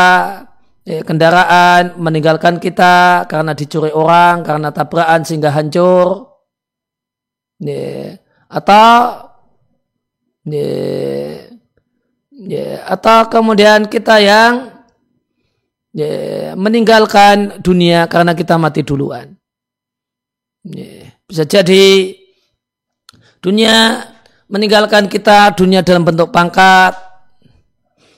kendaraan 0.87 1.98
meninggalkan 1.98 2.62
kita 2.62 3.26
karena 3.26 3.58
dicuri 3.58 3.90
orang, 3.90 4.46
karena 4.46 4.70
tabrakan 4.70 5.26
sehingga 5.26 5.50
hancur. 5.50 6.30
Atau 8.50 8.90
atau 12.87 13.18
kemudian 13.30 13.87
kita 13.90 14.18
yang 14.22 14.73
ya, 15.94 16.52
meninggalkan 16.59 17.62
dunia 17.62 18.11
karena 18.11 18.35
kita 18.35 18.59
mati 18.59 18.83
duluan. 18.83 19.38
Ya, 20.66 21.14
bisa 21.24 21.46
jadi 21.46 22.12
dunia 23.38 24.04
meninggalkan 24.50 25.07
kita 25.07 25.54
dunia 25.54 25.80
dalam 25.87 26.02
bentuk 26.04 26.35
pangkat 26.35 26.96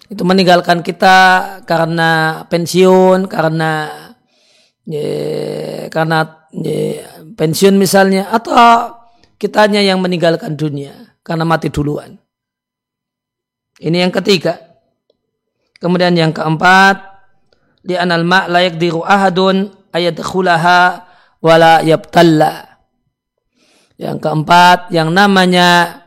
itu 0.06 0.22
meninggalkan 0.22 0.86
kita 0.86 1.18
karena 1.66 2.42
pensiun 2.46 3.26
karena 3.26 3.90
ya, 4.86 5.90
karena 5.90 6.46
ya, 6.54 7.10
pensiun 7.34 7.74
misalnya 7.74 8.30
atau 8.30 8.94
kitanya 9.36 9.82
yang 9.82 9.98
meninggalkan 10.00 10.54
dunia 10.54 11.18
karena 11.26 11.42
mati 11.42 11.68
duluan. 11.68 12.16
Ini 13.76 14.08
yang 14.08 14.12
ketiga. 14.14 14.56
Kemudian 15.76 16.16
yang 16.16 16.32
keempat, 16.32 17.05
di 17.86 17.94
anal 17.94 18.26
ma 18.26 18.50
layak 18.50 18.82
diru 18.82 19.06
ahadun 19.06 19.70
ayat 19.94 20.18
khulaha 20.18 21.06
wala 21.38 21.86
yabtalla. 21.86 22.82
Yang 23.96 24.28
keempat, 24.28 24.92
yang 24.92 25.14
namanya 25.14 26.02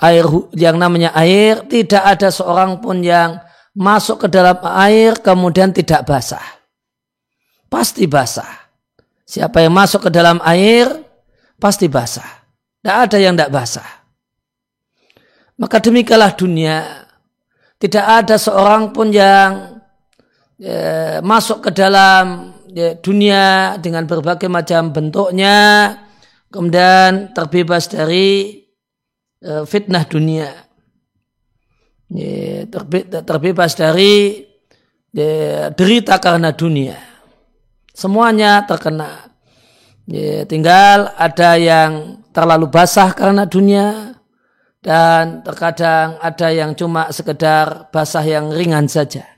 air 0.00 0.26
yang 0.56 0.80
namanya 0.80 1.14
air 1.14 1.62
tidak 1.70 2.02
ada 2.02 2.32
seorang 2.32 2.82
pun 2.82 3.04
yang 3.04 3.38
masuk 3.76 4.26
ke 4.26 4.28
dalam 4.32 4.58
air 4.64 5.14
kemudian 5.20 5.70
tidak 5.70 6.02
basah. 6.08 6.42
Pasti 7.70 8.08
basah. 8.10 8.66
Siapa 9.24 9.62
yang 9.62 9.74
masuk 9.74 10.08
ke 10.08 10.10
dalam 10.10 10.38
air 10.42 10.90
pasti 11.60 11.86
basah. 11.86 12.26
Tidak 12.82 12.96
ada 12.96 13.16
yang 13.18 13.34
tidak 13.38 13.50
basah. 13.54 13.88
Maka 15.58 15.78
demikianlah 15.78 16.34
dunia. 16.34 17.06
Tidak 17.78 18.04
ada 18.04 18.38
seorang 18.38 18.94
pun 18.94 19.10
yang 19.10 19.73
ya, 20.64 21.20
masuk 21.20 21.68
ke 21.68 21.70
dalam 21.76 22.56
ya, 22.72 22.96
dunia 22.96 23.76
dengan 23.76 24.08
berbagai 24.08 24.48
macam 24.48 24.88
bentuknya, 24.88 25.92
kemudian 26.48 27.36
terbebas 27.36 27.92
dari 27.92 28.64
uh, 29.44 29.68
fitnah 29.68 30.08
dunia, 30.08 30.48
ya, 32.08 32.64
terbe 32.72 33.04
terbebas 33.04 33.76
dari 33.76 34.40
ya, 35.12 35.68
derita 35.68 36.16
karena 36.16 36.56
dunia. 36.56 36.96
Semuanya 37.94 38.64
terkena. 38.64 39.30
Ya, 40.04 40.44
tinggal 40.44 41.16
ada 41.16 41.56
yang 41.56 42.20
terlalu 42.28 42.68
basah 42.68 43.16
karena 43.16 43.48
dunia 43.48 44.18
dan 44.84 45.40
terkadang 45.40 46.20
ada 46.20 46.52
yang 46.52 46.76
cuma 46.76 47.08
sekedar 47.08 47.88
basah 47.88 48.20
yang 48.20 48.52
ringan 48.52 48.84
saja. 48.84 49.33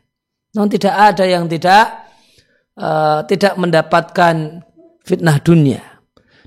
Namun 0.56 0.72
tidak 0.72 0.94
ada 0.96 1.24
yang 1.28 1.44
tidak 1.44 2.08
uh, 2.80 3.20
tidak 3.28 3.54
mendapatkan 3.60 4.64
fitnah 5.04 5.36
dunia. 5.44 5.84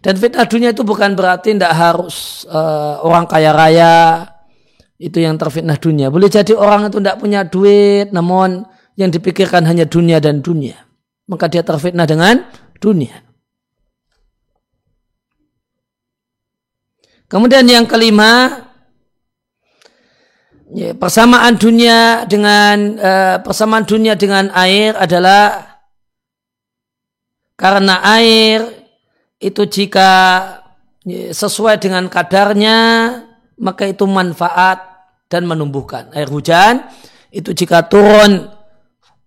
Dan 0.01 0.17
fitnah 0.17 0.49
dunia 0.49 0.73
itu 0.73 0.81
bukan 0.81 1.13
berarti 1.13 1.53
tidak 1.53 1.75
harus 1.77 2.47
uh, 2.49 3.03
orang 3.05 3.29
kaya 3.29 3.53
raya 3.53 4.25
itu 4.99 5.21
yang 5.21 5.37
terfitnah 5.37 5.77
dunia. 5.77 6.09
Boleh 6.09 6.27
jadi 6.27 6.57
orang 6.57 6.89
itu 6.89 6.97
tidak 6.99 7.21
punya 7.21 7.45
duit, 7.45 8.09
namun 8.09 8.65
yang 8.99 9.13
dipikirkan 9.13 9.63
hanya 9.63 9.87
dunia 9.87 10.19
dan 10.19 10.43
dunia. 10.43 10.75
Maka 11.29 11.47
dia 11.47 11.63
terfitnah 11.63 12.09
dengan 12.09 12.43
dunia. 12.81 13.29
Kemudian 17.29 17.63
yang 17.69 17.85
kelima, 17.85 18.68
ya, 20.73 20.93
persamaan 20.93 21.57
dunia 21.57 22.25
dengan 22.29 22.97
uh, 22.97 23.37
persamaan 23.41 23.85
dunia 23.85 24.13
dengan 24.13 24.49
air 24.53 24.93
adalah 24.97 25.77
karena 27.59 27.99
air 28.15 28.65
itu 29.39 29.65
jika 29.67 30.09
ya, 31.03 31.33
sesuai 31.33 31.79
dengan 31.81 32.07
kadarnya 32.07 32.77
maka 33.59 33.89
itu 33.89 34.07
manfaat 34.07 34.79
dan 35.27 35.45
menumbuhkan. 35.45 36.09
Air 36.15 36.31
hujan 36.31 36.87
itu 37.29 37.53
jika 37.53 37.85
turun 37.85 38.49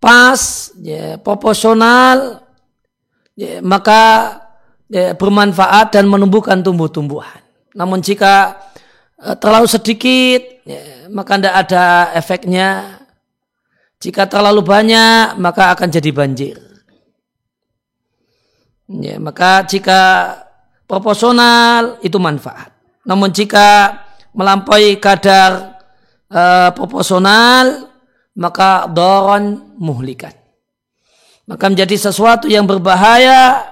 pas, 0.02 0.74
ya, 0.82 1.14
proporsional, 1.22 2.42
ya, 3.38 3.62
maka 3.62 4.02
ya, 4.90 5.14
bermanfaat 5.14 5.94
dan 5.94 6.10
menumbuhkan 6.10 6.58
tumbuh-tumbuhan. 6.66 7.38
Namun 7.78 8.02
jika 8.02 8.58
terlalu 9.38 9.68
sedikit, 9.70 10.42
ya, 10.66 11.06
maka 11.10 11.38
tidak 11.38 11.54
ada 11.66 11.84
efeknya. 12.18 12.68
Jika 14.02 14.26
terlalu 14.26 14.66
banyak, 14.66 15.38
maka 15.38 15.70
akan 15.70 15.88
jadi 15.88 16.10
banjir. 16.10 16.58
Ya, 18.90 19.16
maka 19.22 19.62
jika 19.64 20.34
proporsional 20.90 22.02
itu 22.02 22.18
manfaat. 22.18 22.74
Namun 23.06 23.30
jika 23.32 23.98
melampaui 24.36 24.98
kadar 24.98 25.80
uh, 26.28 26.70
proporsional 26.76 27.88
maka 28.36 28.88
doron 28.88 29.76
muhlikan. 29.76 30.32
Maka 31.48 31.68
menjadi 31.68 31.96
sesuatu 32.10 32.48
yang 32.48 32.64
berbahaya 32.64 33.66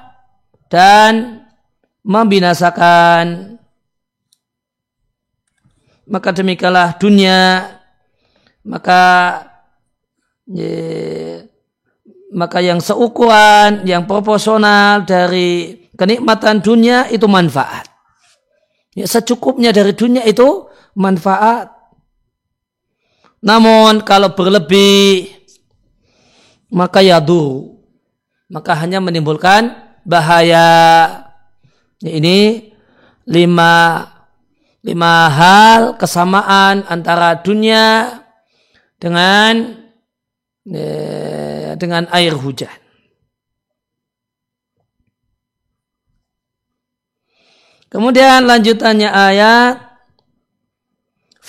dan 0.68 1.44
membinasakan. 2.04 3.56
Maka 6.10 6.34
demikianlah 6.34 6.98
dunia, 6.98 7.70
maka 8.66 9.02
ye, 10.50 11.46
maka 12.34 12.58
yang 12.58 12.82
seukuran, 12.82 13.86
yang 13.86 14.10
proporsional 14.10 15.06
dari 15.06 15.86
kenikmatan 15.94 16.58
dunia 16.58 17.06
itu 17.14 17.30
manfaat. 17.30 17.86
Ya, 18.98 19.06
secukupnya 19.06 19.70
dari 19.70 19.94
dunia 19.94 20.26
itu 20.26 20.66
manfaat. 20.98 21.70
Namun 23.38 24.02
kalau 24.02 24.34
berlebih 24.34 25.30
maka 26.70 27.00
yadu 27.00 27.78
maka 28.50 28.74
hanya 28.82 28.98
menimbulkan 28.98 29.78
bahaya. 30.02 30.66
Ini 32.02 32.72
lima 33.28 34.02
lima 34.80 35.28
hal 35.28 36.00
kesamaan 36.00 36.88
antara 36.88 37.36
dunia 37.40 38.20
dengan 38.96 39.76
eh, 40.68 41.76
dengan 41.76 42.08
air 42.12 42.32
hujan. 42.36 42.72
Kemudian 47.90 48.46
lanjutannya 48.46 49.10
ayat 49.10 49.90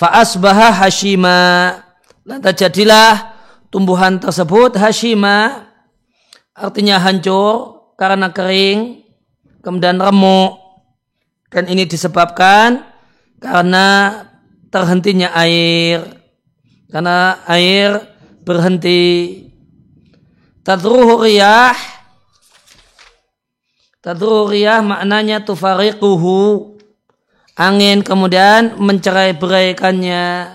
Fa'asbaha 0.02 0.82
hashima. 0.82 1.38
Lantas 2.26 2.58
jadilah 2.58 3.38
tumbuhan 3.70 4.18
tersebut 4.18 4.74
hashima. 4.74 5.70
Artinya 6.58 6.98
hancur 6.98 7.94
karena 7.94 8.34
kering. 8.34 9.06
Kemudian 9.62 10.02
remuk. 10.02 10.58
Dan 11.54 11.70
ini 11.70 11.86
disebabkan 11.86 12.82
karena 13.42 13.86
terhentinya 14.70 15.34
air. 15.34 16.06
Karena 16.88 17.42
air 17.50 17.98
berhenti. 18.46 19.42
Tadruhu 20.62 21.26
riyah. 21.26 21.74
Tadruhu 23.98 24.54
riyah 24.54 24.78
maknanya 24.82 25.42
tufariquhu 25.42 26.72
angin 27.58 28.00
kemudian 28.00 28.80
mencerai 28.80 29.36
beraikannya 29.36 30.48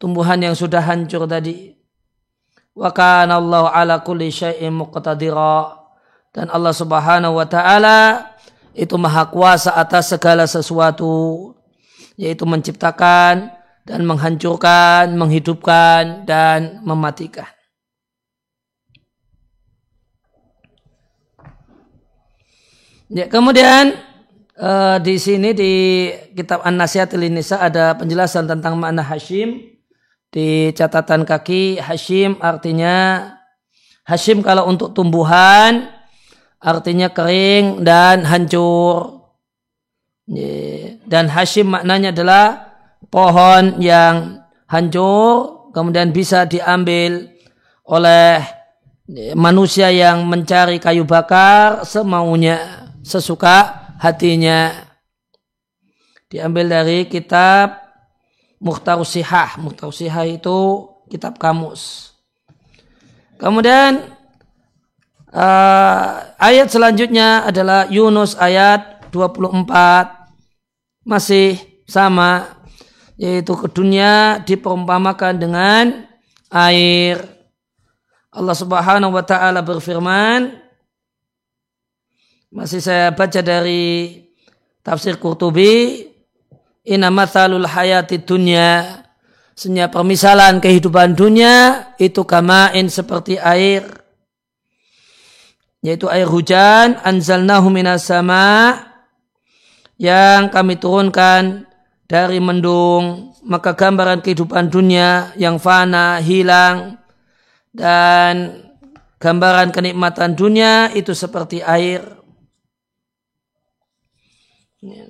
tumbuhan 0.00 0.40
yang 0.40 0.56
sudah 0.56 0.80
hancur 0.80 1.28
tadi. 1.28 1.76
Wa 2.76 2.92
kana 2.92 3.40
Allah 3.40 3.72
ala 3.72 3.94
kulli 4.04 4.28
syai'in 4.28 4.72
muqtadira. 4.72 5.84
Dan 6.36 6.52
Allah 6.52 6.76
Subhanahu 6.76 7.40
wa 7.40 7.48
taala 7.48 8.28
itu 8.76 8.92
maha 9.00 9.24
kuasa 9.32 9.72
atas 9.72 10.12
segala 10.12 10.44
sesuatu 10.44 11.55
yaitu 12.16 12.48
menciptakan 12.48 13.52
dan 13.86 14.00
menghancurkan, 14.02 15.14
menghidupkan 15.14 16.26
dan 16.26 16.82
mematikan. 16.82 17.46
Ya, 23.06 23.30
kemudian 23.30 23.94
uh, 24.58 24.98
di 24.98 25.14
sini 25.22 25.54
di 25.54 25.72
kitab 26.34 26.66
An-Nasihatil 26.66 27.30
Nisa 27.30 27.62
ada 27.62 27.94
penjelasan 27.94 28.50
tentang 28.50 28.74
makna 28.74 29.06
Hashim. 29.06 29.78
Di 30.26 30.74
catatan 30.74 31.22
kaki 31.22 31.78
Hashim 31.78 32.36
artinya 32.42 33.30
Hashim 34.02 34.42
kalau 34.42 34.66
untuk 34.66 34.90
tumbuhan 34.90 35.86
artinya 36.58 37.06
kering 37.06 37.86
dan 37.86 38.26
hancur. 38.26 39.25
Dan 41.06 41.30
Hashim 41.30 41.70
maknanya 41.70 42.10
adalah 42.10 42.44
pohon 43.06 43.78
yang 43.78 44.42
hancur 44.66 45.70
kemudian 45.70 46.10
bisa 46.10 46.42
diambil 46.48 47.30
oleh 47.86 48.42
manusia 49.38 49.94
yang 49.94 50.26
mencari 50.26 50.82
kayu 50.82 51.06
bakar 51.06 51.86
semaunya 51.86 52.90
sesuka 53.06 53.86
hatinya 54.02 54.74
diambil 56.26 56.66
dari 56.82 57.06
kitab 57.06 57.86
Mukhtar 58.58 58.98
Sihah. 59.06 59.60
Mukhtar 59.62 59.94
Sihah 59.94 60.26
itu 60.26 60.90
kitab 61.06 61.38
kamus. 61.38 62.10
Kemudian 63.36 64.00
uh, 65.30 66.08
ayat 66.40 66.72
selanjutnya 66.72 67.44
adalah 67.44 67.84
Yunus 67.92 68.34
ayat 68.40 69.06
24 69.12 70.15
masih 71.06 71.56
sama 71.86 72.58
yaitu 73.16 73.54
ke 73.56 73.70
dunia 73.70 74.42
diperumpamakan 74.42 75.38
dengan 75.38 75.84
air. 76.50 77.22
Allah 78.34 78.52
Subhanahu 78.52 79.16
wa 79.16 79.24
taala 79.24 79.64
berfirman 79.64 80.52
masih 82.52 82.84
saya 82.84 83.14
baca 83.14 83.40
dari 83.40 84.26
tafsir 84.84 85.16
Qurtubi. 85.16 86.06
Inna 86.86 87.10
mathalul 87.10 87.66
hayati 87.66 88.22
dunya. 88.22 89.02
Senya 89.56 89.88
permisalan 89.88 90.60
kehidupan 90.60 91.16
dunia 91.16 91.88
itu 91.96 92.22
kamain 92.28 92.86
seperti 92.92 93.40
air. 93.40 93.82
Yaitu 95.82 96.06
air 96.06 96.28
hujan. 96.28 97.00
Anzalnahu 97.02 97.72
minas 97.72 98.06
sama. 98.06 98.76
Yang 99.96 100.52
kami 100.52 100.76
turunkan 100.76 101.64
dari 102.04 102.38
mendung. 102.38 103.32
Maka 103.46 103.72
gambaran 103.72 104.20
kehidupan 104.20 104.68
dunia 104.68 105.32
yang 105.40 105.56
fana, 105.56 106.20
hilang. 106.20 107.00
Dan 107.72 108.64
gambaran 109.16 109.72
kenikmatan 109.72 110.36
dunia 110.36 110.92
itu 110.92 111.12
seperti 111.12 111.60
air 111.64 112.16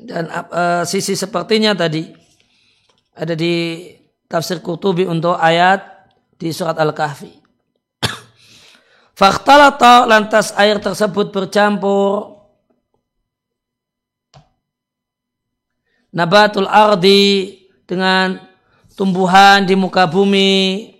dan 0.06 0.30
uh, 0.30 0.82
sisi 0.86 1.18
sepertinya 1.18 1.74
tadi 1.76 2.08
ada 3.16 3.34
di 3.34 3.84
tafsir 4.30 4.62
Qurtubi 4.62 5.04
untuk 5.04 5.36
ayat 5.36 5.82
di 6.36 6.52
surat 6.52 6.76
Al-Kahfi. 6.76 7.32
Faktalata 9.20 10.04
lantas 10.04 10.52
air 10.56 10.80
tersebut 10.80 11.32
bercampur 11.32 12.35
nabatul 16.16 16.64
ardi 16.64 17.60
dengan 17.84 18.40
tumbuhan 18.96 19.68
di 19.68 19.76
muka 19.76 20.08
bumi. 20.08 20.96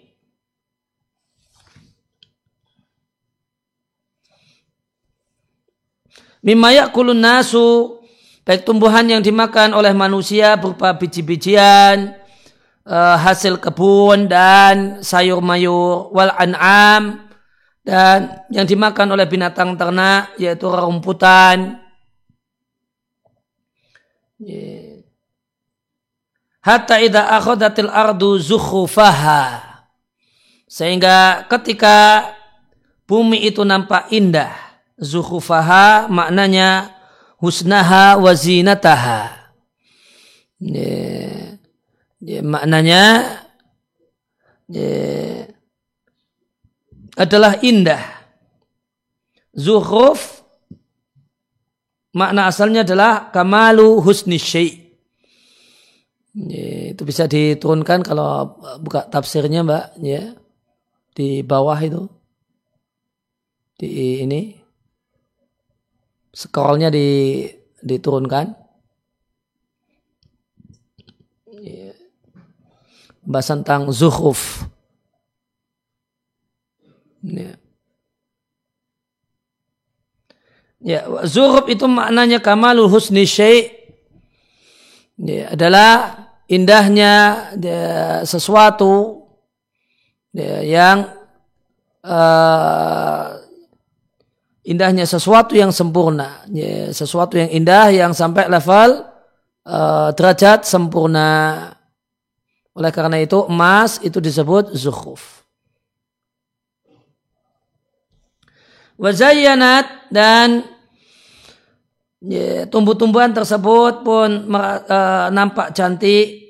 Mimma 6.44 6.70
yakulun 6.84 7.18
nasu 7.18 7.98
baik 8.46 8.62
tumbuhan 8.62 9.02
yang 9.08 9.24
dimakan 9.24 9.74
oleh 9.74 9.90
manusia 9.90 10.54
berupa 10.54 10.94
biji-bijian 10.94 12.14
uh, 12.86 13.18
hasil 13.18 13.58
kebun 13.58 14.30
dan 14.30 15.02
sayur 15.02 15.42
mayur 15.42 16.06
wal 16.14 16.30
an'am 16.38 17.26
dan 17.82 18.46
yang 18.54 18.62
dimakan 18.62 19.18
oleh 19.18 19.26
binatang 19.26 19.74
ternak 19.74 20.38
yaitu 20.38 20.70
rumputan 20.70 21.82
hatta 26.66 26.98
idza 26.98 27.22
akhadatil 27.30 27.86
ardu 27.86 28.42
zukhrufaha 28.42 29.62
sehingga 30.66 31.46
ketika 31.46 32.26
bumi 33.06 33.46
itu 33.46 33.62
nampak 33.62 34.10
indah 34.10 34.50
zukhrufaha 34.98 36.10
maknanya 36.10 36.90
husnaha 37.38 38.18
wa 38.18 38.34
zinataha 38.34 39.54
ya, 40.58 41.54
ya, 42.18 42.40
maknanya 42.42 43.02
ya, 44.66 45.46
adalah 47.16 47.58
indah. 47.64 48.04
Zuhruf 49.56 50.44
makna 52.12 52.52
asalnya 52.52 52.84
adalah 52.84 53.32
kamalu 53.32 54.04
husni 54.04 54.36
syai. 54.36 54.85
Ya, 56.36 56.92
itu 56.92 57.02
bisa 57.08 57.24
diturunkan 57.24 58.04
kalau 58.04 58.60
buka 58.84 59.08
tafsirnya 59.08 59.64
mbak 59.64 59.96
ya 60.04 60.36
di 61.16 61.40
bawah 61.40 61.80
itu. 61.80 62.04
Di 63.80 64.20
ini. 64.20 64.52
Scrollnya 66.36 66.92
di 66.92 67.48
diturunkan. 67.80 68.52
Ya. 71.64 71.96
bahas 73.26 73.48
tentang 73.50 73.90
zuhruf. 73.90 74.68
Ya. 77.24 77.58
Ya, 80.78 81.00
zuhub 81.26 81.66
itu 81.66 81.90
maknanya 81.90 82.38
kamalul 82.38 82.86
husni 82.86 83.26
syai' 83.26 83.74
ya, 85.18 85.50
adalah 85.50 86.25
indahnya 86.46 87.14
ya, 87.58 88.22
sesuatu 88.22 89.26
ya, 90.30 90.62
yang 90.62 90.98
uh, 92.06 93.38
indahnya 94.66 95.06
sesuatu 95.06 95.54
yang 95.54 95.70
sempurna, 95.74 96.42
ya, 96.50 96.90
sesuatu 96.94 97.38
yang 97.38 97.50
indah 97.50 97.90
yang 97.90 98.12
sampai 98.14 98.46
level 98.50 99.06
uh, 99.66 100.10
derajat 100.14 100.66
sempurna. 100.66 101.70
Oleh 102.76 102.92
karena 102.92 103.16
itu 103.24 103.40
emas 103.48 103.96
itu 104.04 104.20
disebut 104.20 104.76
zuhuf. 104.76 105.36
Wazayanat 108.96 110.12
dan 110.12 110.75
ya, 112.24 112.64
tumbuh-tumbuhan 112.68 113.32
tersebut 113.32 114.04
pun 114.06 114.48
uh, 114.52 115.28
nampak 115.32 115.72
cantik 115.76 116.46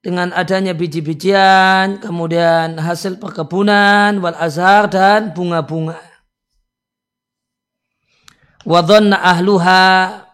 dengan 0.00 0.32
adanya 0.32 0.72
biji-bijian, 0.72 2.00
kemudian 2.00 2.80
hasil 2.80 3.20
perkebunan, 3.20 4.16
wal 4.24 4.36
azhar 4.36 4.88
dan 4.88 5.36
bunga-bunga. 5.36 6.00
Wadonna 8.64 9.20
ahluha 9.20 10.24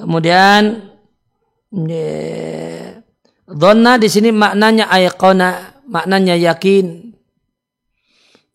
Kemudian 0.00 0.80
Donna 3.50 3.92
di 4.00 4.08
sini 4.08 4.32
maknanya 4.32 4.88
ayqona, 4.88 5.76
maknanya 5.84 6.40
yakin. 6.40 7.12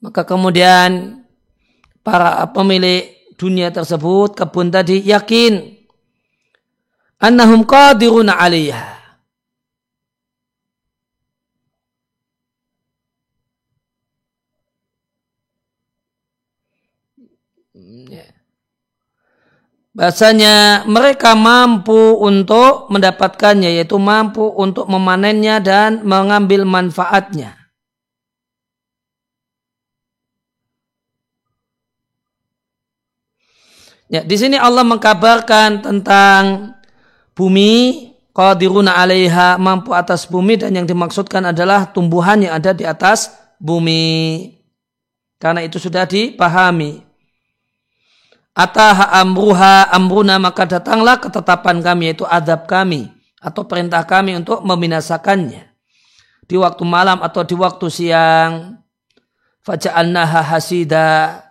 Maka 0.02 0.26
kemudian 0.26 1.21
para 2.02 2.50
pemilik 2.50 3.14
dunia 3.36 3.71
tersebut 3.71 4.36
kebun 4.36 4.71
tadi 4.71 5.04
yakin 5.04 5.76
annahum 7.19 7.63
qadiruna 7.67 8.36
alaiha. 8.39 8.95
Ya. 18.06 18.25
Bahasanya 19.96 20.83
mereka 20.88 21.40
mampu 21.40 22.19
untuk 22.19 22.92
mendapatkannya 22.92 23.79
yaitu 23.79 23.96
mampu 23.96 24.44
untuk 24.44 24.92
memanennya 24.92 25.63
dan 25.63 26.04
mengambil 26.04 26.67
manfaatnya. 26.67 27.64
Ya, 34.06 34.21
di 34.21 34.37
sini 34.37 34.53
Allah 34.53 34.85
mengkabarkan 34.85 35.81
tentang 35.81 36.77
bumi 37.33 38.13
qadiruna 38.37 38.93
'alaiha 38.93 39.58
mampu 39.58 39.97
atas 39.97 40.29
bumi 40.29 40.62
dan 40.62 40.77
yang 40.77 40.85
dimaksudkan 40.85 41.49
adalah 41.49 41.89
tumbuhan 41.89 42.45
yang 42.45 42.53
ada 42.53 42.69
di 42.69 42.85
atas 42.85 43.33
bumi. 43.58 44.53
Karena 45.41 45.65
itu 45.65 45.81
sudah 45.81 46.06
dipahami. 46.06 47.01
Ataha 48.56 49.12
amruha 49.19 49.89
amruna 49.91 50.39
maka 50.39 50.63
datanglah 50.63 51.19
ketetapan 51.19 51.83
kami 51.83 52.13
yaitu 52.13 52.23
adab 52.23 52.69
kami 52.71 53.12
atau 53.41 53.67
perintah 53.67 54.06
kami 54.06 54.37
untuk 54.37 54.62
membinasakannya. 54.63 55.65
Di 56.45 56.56
waktu 56.56 56.85
malam 56.85 57.25
atau 57.25 57.41
di 57.41 57.58
waktu 57.58 57.89
siang. 57.89 58.79
Faja'alnaha 59.65 60.45
hasida. 60.45 61.41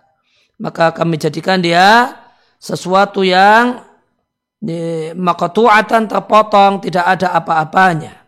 Maka 0.55 0.95
kami 0.95 1.19
jadikan 1.19 1.59
dia 1.59 2.15
sesuatu 2.65 3.21
yang 3.21 3.85
makatu'atan 5.13 6.09
terpotong 6.09 6.81
tidak 6.81 7.05
ada 7.05 7.37
apa-apanya. 7.37 8.25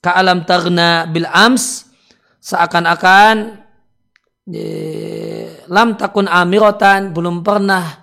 Ka'alam 0.00 0.48
tarna 0.48 1.04
bil 1.04 1.28
ams 1.28 1.92
seakan-akan 2.40 3.60
lam 5.68 5.88
takun 6.00 6.24
amirotan 6.24 7.12
belum 7.12 7.44
pernah 7.44 8.00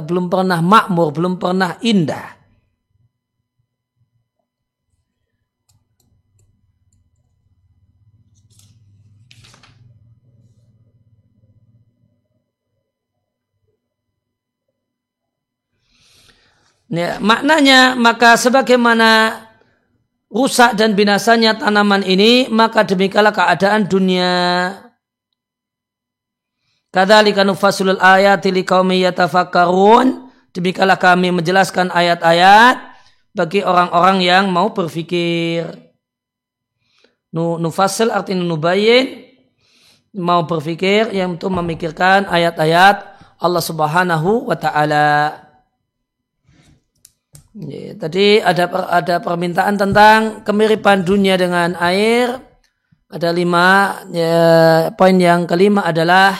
belum 0.00 0.32
pernah 0.32 0.64
makmur, 0.64 1.12
belum 1.12 1.36
pernah 1.36 1.76
indah. 1.84 2.43
Ya, 16.94 17.18
maknanya 17.18 17.98
maka 17.98 18.38
sebagaimana 18.38 19.42
rusak 20.30 20.78
dan 20.78 20.94
binasanya 20.94 21.58
tanaman 21.58 22.06
ini 22.06 22.46
maka 22.46 22.86
demikianlah 22.86 23.34
keadaan 23.34 23.90
dunia. 23.90 24.32
Kadzalika 26.94 27.42
nufasilul 27.42 27.98
ayati 27.98 28.54
liqaumi 28.54 29.02
yatafakkarun. 29.02 30.30
Demikianlah 30.54 31.02
kami 31.02 31.34
menjelaskan 31.34 31.90
ayat-ayat 31.90 32.78
bagi 33.34 33.66
orang-orang 33.66 34.22
yang 34.22 34.46
mau 34.54 34.70
berpikir. 34.70 35.66
Nufasil 37.34 38.14
artinya 38.14 38.46
nubayin 38.46 39.26
mau 40.14 40.46
berpikir 40.46 41.10
yang 41.10 41.34
untuk 41.34 41.50
memikirkan 41.50 42.30
ayat-ayat 42.30 43.02
Allah 43.42 43.58
Subhanahu 43.58 44.46
wa 44.46 44.54
taala. 44.54 45.43
Ya, 47.54 47.94
tadi 47.94 48.42
ada 48.42 48.66
ada 48.90 49.22
permintaan 49.22 49.78
tentang 49.78 50.42
kemiripan 50.42 51.06
dunia 51.06 51.38
dengan 51.38 51.78
air. 51.78 52.34
Ada 53.06 53.30
lima. 53.30 54.02
Ya, 54.10 54.90
poin 54.98 55.14
yang 55.14 55.46
kelima 55.46 55.86
adalah 55.86 56.34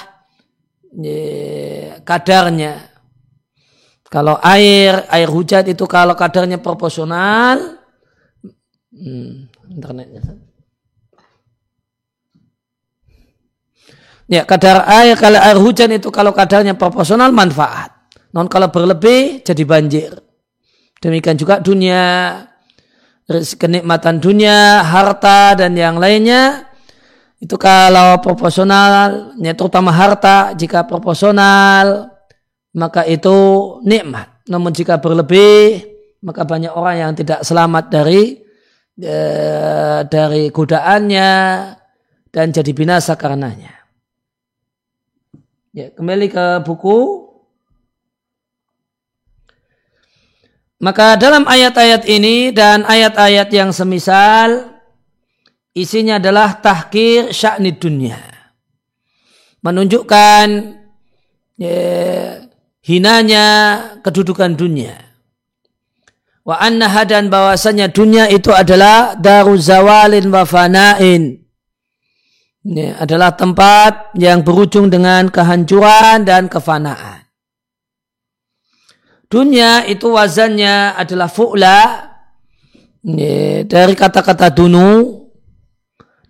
ya, 0.90 2.02
kadarnya. 2.02 2.90
Kalau 4.10 4.42
air 4.42 5.06
air 5.06 5.30
hujan 5.30 5.62
itu 5.70 5.86
kalau 5.86 6.18
kadarnya 6.18 6.58
proporsional, 6.58 7.78
hmm, 8.90 9.54
internetnya. 9.70 10.22
Ya 14.24 14.42
kadar 14.48 14.82
air 14.88 15.14
kalau 15.20 15.38
air 15.38 15.58
hujan 15.62 15.94
itu 15.94 16.08
kalau 16.08 16.34
kadarnya 16.34 16.74
proporsional 16.74 17.30
manfaat. 17.30 17.92
Non 18.34 18.50
kalau 18.50 18.66
berlebih 18.72 19.46
jadi 19.46 19.62
banjir. 19.62 20.23
Demikian 21.04 21.36
juga 21.36 21.60
dunia, 21.60 22.40
kenikmatan 23.60 24.24
dunia, 24.24 24.80
harta 24.80 25.52
dan 25.52 25.76
yang 25.76 26.00
lainnya. 26.00 26.64
Itu 27.36 27.60
kalau 27.60 28.24
proporsional, 28.24 29.36
terutama 29.36 29.92
harta, 29.92 30.56
jika 30.56 30.88
proporsional, 30.88 32.08
maka 32.72 33.04
itu 33.04 33.36
nikmat. 33.84 34.32
Namun 34.48 34.72
jika 34.72 34.96
berlebih, 34.96 35.84
maka 36.24 36.48
banyak 36.48 36.72
orang 36.72 36.96
yang 36.96 37.12
tidak 37.12 37.44
selamat 37.44 37.92
dari 37.92 38.40
eh, 38.96 40.00
dari 40.08 40.48
godaannya 40.48 41.32
dan 42.32 42.46
jadi 42.48 42.72
binasa 42.72 43.12
karenanya. 43.20 43.76
Ya, 45.76 45.92
kembali 45.92 46.32
ke 46.32 46.44
buku. 46.64 47.23
Maka 50.84 51.16
dalam 51.16 51.48
ayat-ayat 51.48 52.04
ini 52.04 52.52
dan 52.52 52.84
ayat-ayat 52.84 53.48
yang 53.48 53.72
semisal 53.72 54.68
isinya 55.72 56.20
adalah 56.20 56.60
tahkir 56.60 57.32
syakni 57.32 57.72
dunia. 57.72 58.20
Menunjukkan 59.64 60.46
ya, 61.56 61.80
hinanya 62.84 63.46
kedudukan 64.04 64.52
dunia. 64.60 64.92
Wa 66.44 66.60
annaha 66.60 67.08
dan 67.08 67.32
bahwasanya 67.32 67.88
dunia 67.88 68.28
itu 68.28 68.52
adalah 68.52 69.16
daru 69.16 69.56
zawalin 69.56 70.28
wa 70.28 70.44
fanain. 70.44 71.48
Ini 72.60 73.00
adalah 73.00 73.32
tempat 73.32 74.12
yang 74.20 74.44
berujung 74.44 74.92
dengan 74.92 75.32
kehancuran 75.32 76.28
dan 76.28 76.52
kefanaan. 76.52 77.23
Dunia 79.28 79.88
itu 79.88 80.12
wazannya 80.12 80.94
adalah 80.94 81.26
fu'la. 81.26 81.80
Dari 83.64 83.94
kata-kata 83.96 84.48
dunu. 84.52 85.24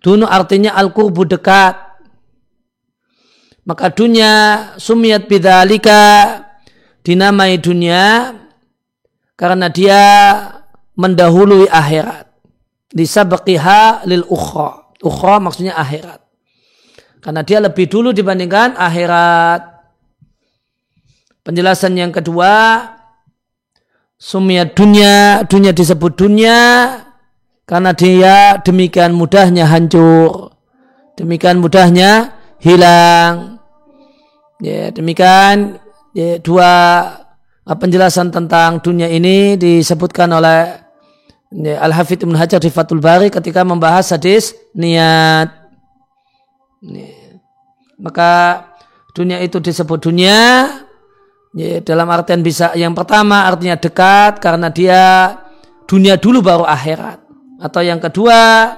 Dunu 0.03 0.25
artinya 0.27 0.77
al-qurbu 0.77 1.25
dekat. 1.25 1.75
Maka 3.65 3.89
dunia 3.89 4.31
sumiat 4.77 5.25
bidalika 5.25 6.37
dinamai 7.01 7.57
dunia 7.57 8.29
karena 9.33 9.73
dia 9.73 10.01
mendahului 10.93 11.65
akhirat. 11.65 12.29
Disabaqiha 12.93 14.05
lil 14.05 14.21
ukhra. 14.29 14.93
Ukhra 15.01 15.41
maksudnya 15.41 15.73
akhirat. 15.75 16.21
Karena 17.19 17.41
dia 17.41 17.57
lebih 17.57 17.89
dulu 17.89 18.13
dibandingkan 18.13 18.77
akhirat. 18.77 19.74
Penjelasan 21.45 21.93
yang 21.93 22.09
kedua, 22.09 22.81
sumia 24.17 24.65
dunia, 24.65 25.45
dunia 25.45 25.77
disebut 25.77 26.17
dunia 26.17 26.57
karena 27.69 27.93
dia 27.93 28.57
demikian 28.65 29.13
mudahnya 29.13 29.69
hancur. 29.69 30.57
Demikian 31.13 31.61
mudahnya 31.61 32.33
hilang. 32.57 33.61
Ya, 34.57 34.89
demikian 34.89 35.77
ya, 36.17 36.41
dua 36.41 36.71
penjelasan 37.61 38.33
tentang 38.33 38.81
dunia 38.81 39.05
ini 39.05 39.53
disebutkan 39.53 40.33
oleh 40.33 40.81
Al-Hafidh 41.53 42.25
Ibn 42.25 42.41
Hajar 42.41 42.57
di 42.57 42.73
Fathul 42.73 43.05
Bari 43.05 43.29
ketika 43.29 43.61
membahas 43.61 44.09
hadis 44.17 44.57
niat. 44.73 45.53
Maka 48.01 48.65
dunia 49.13 49.39
itu 49.45 49.61
disebut 49.61 50.09
dunia 50.09 50.67
ya, 51.55 51.79
dalam 51.81 52.11
artian 52.11 52.43
bisa 52.43 52.75
yang 52.75 52.91
pertama 52.91 53.47
artinya 53.47 53.79
dekat 53.79 54.43
karena 54.43 54.67
dia 54.69 55.01
dunia 55.87 56.19
dulu 56.19 56.43
baru 56.43 56.67
akhirat. 56.67 57.23
Atau 57.63 57.81
yang 57.81 58.03
kedua 58.03 58.75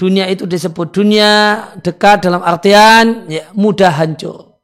dunia 0.00 0.24
itu 0.32 0.48
disebut 0.48 0.88
dunia 0.88 1.62
dekat 1.84 2.24
dalam 2.24 2.40
artian 2.40 3.28
ya, 3.28 3.52
mudah 3.52 3.92
hancur. 3.92 4.56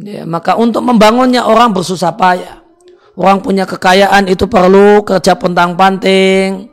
Ya, 0.00 0.24
maka 0.24 0.56
untuk 0.56 0.80
membangunnya 0.80 1.44
orang 1.44 1.76
bersusah 1.76 2.16
payah. 2.16 2.64
Orang 3.12 3.44
punya 3.44 3.68
kekayaan 3.68 4.24
itu 4.24 4.48
perlu 4.48 5.04
kerja 5.04 5.36
pentang 5.36 5.76
panting. 5.76 6.72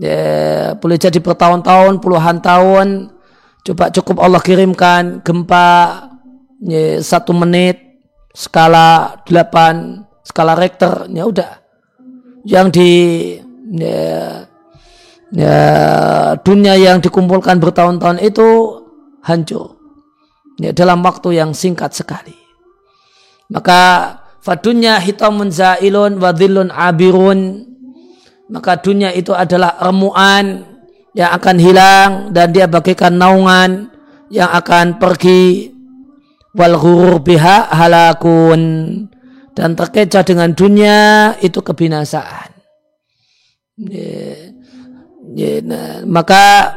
Ya, 0.00 0.72
boleh 0.80 0.96
jadi 0.96 1.20
bertahun-tahun, 1.20 2.00
puluhan 2.00 2.40
tahun. 2.40 3.12
Coba 3.68 3.92
cukup 3.92 4.24
Allah 4.24 4.40
kirimkan 4.40 5.20
gempa 5.20 6.08
ya, 6.64 7.04
satu 7.04 7.36
menit 7.36 7.87
skala 8.34 9.20
delapan 9.24 10.04
skala 10.24 10.54
Richter 10.54 11.08
ya 11.10 11.24
udah 11.24 11.50
yang 12.48 12.72
di 12.72 12.90
ya, 13.76 14.44
ya, 15.32 15.58
dunia 16.40 16.74
yang 16.80 17.02
dikumpulkan 17.04 17.60
bertahun-tahun 17.60 18.24
itu 18.24 18.48
hancur 19.20 19.76
ya, 20.60 20.72
dalam 20.72 21.04
waktu 21.04 21.38
yang 21.38 21.52
singkat 21.52 21.92
sekali. 21.92 22.34
Maka 23.48 23.80
fadunya 24.44 25.00
hitamun 25.00 25.52
zailun 25.52 26.20
wadhillun 26.20 26.68
abirun. 26.72 27.68
Maka 28.48 28.80
dunia 28.80 29.12
itu 29.12 29.36
adalah 29.36 29.76
remuan 29.76 30.64
yang 31.12 31.36
akan 31.36 31.56
hilang 31.60 32.10
dan 32.32 32.48
dia 32.48 32.64
bagaikan 32.64 33.12
naungan 33.12 33.92
yang 34.32 34.48
akan 34.48 34.96
pergi 34.96 35.68
wal 36.58 36.74
ghurur 36.74 37.22
biha 37.22 37.70
halakun 37.70 38.60
dan 39.54 39.78
terkecoh 39.78 40.22
dengan 40.26 40.50
dunia 40.50 41.34
itu 41.38 41.62
kebinasaan. 41.62 42.50
Ya, 43.78 44.34
ya, 45.38 45.50
nah, 45.62 46.02
maka 46.02 46.74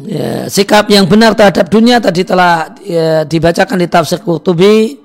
ya, 0.00 0.48
sikap 0.48 0.88
yang 0.88 1.04
benar 1.04 1.36
terhadap 1.36 1.68
dunia 1.68 2.00
tadi 2.00 2.24
telah 2.24 2.72
ya, 2.80 3.24
dibacakan 3.28 3.80
di 3.80 3.88
tafsir 3.88 4.24
Qurtubi 4.24 4.96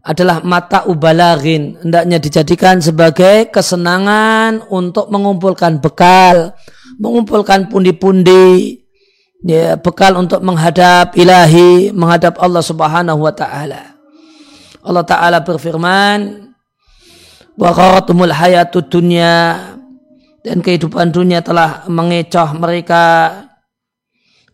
adalah 0.00 0.40
mata 0.40 0.88
ubalagin 0.88 1.76
hendaknya 1.80 2.16
dijadikan 2.16 2.80
sebagai 2.80 3.52
kesenangan 3.52 4.64
untuk 4.72 5.12
mengumpulkan 5.12 5.76
bekal 5.84 6.56
mengumpulkan 6.96 7.68
pundi-pundi 7.68 8.79
ya, 9.44 9.76
bekal 9.80 10.16
untuk 10.16 10.40
menghadap 10.44 11.16
ilahi 11.16 11.92
menghadap 11.92 12.36
Allah 12.40 12.64
subhanahu 12.64 13.20
wa 13.24 13.32
ta'ala. 13.32 13.96
Allah 14.80 15.04
ta'ala 15.04 15.38
berfirman 15.44 16.50
wa 17.60 17.70
hayatud 18.32 18.88
dunya 18.88 19.60
dan 20.40 20.64
kehidupan 20.64 21.12
dunia 21.12 21.44
telah 21.44 21.84
mengecoh 21.88 22.56
mereka. 22.56 23.04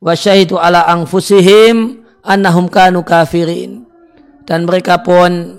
Wa 0.03 0.13
ala 0.15 0.91
anfusihim 0.91 2.03
annahum 2.27 2.67
kanu 2.67 3.07
kafirin. 3.07 3.87
Dan 4.47 4.67
mereka 4.67 5.03
pun 5.03 5.59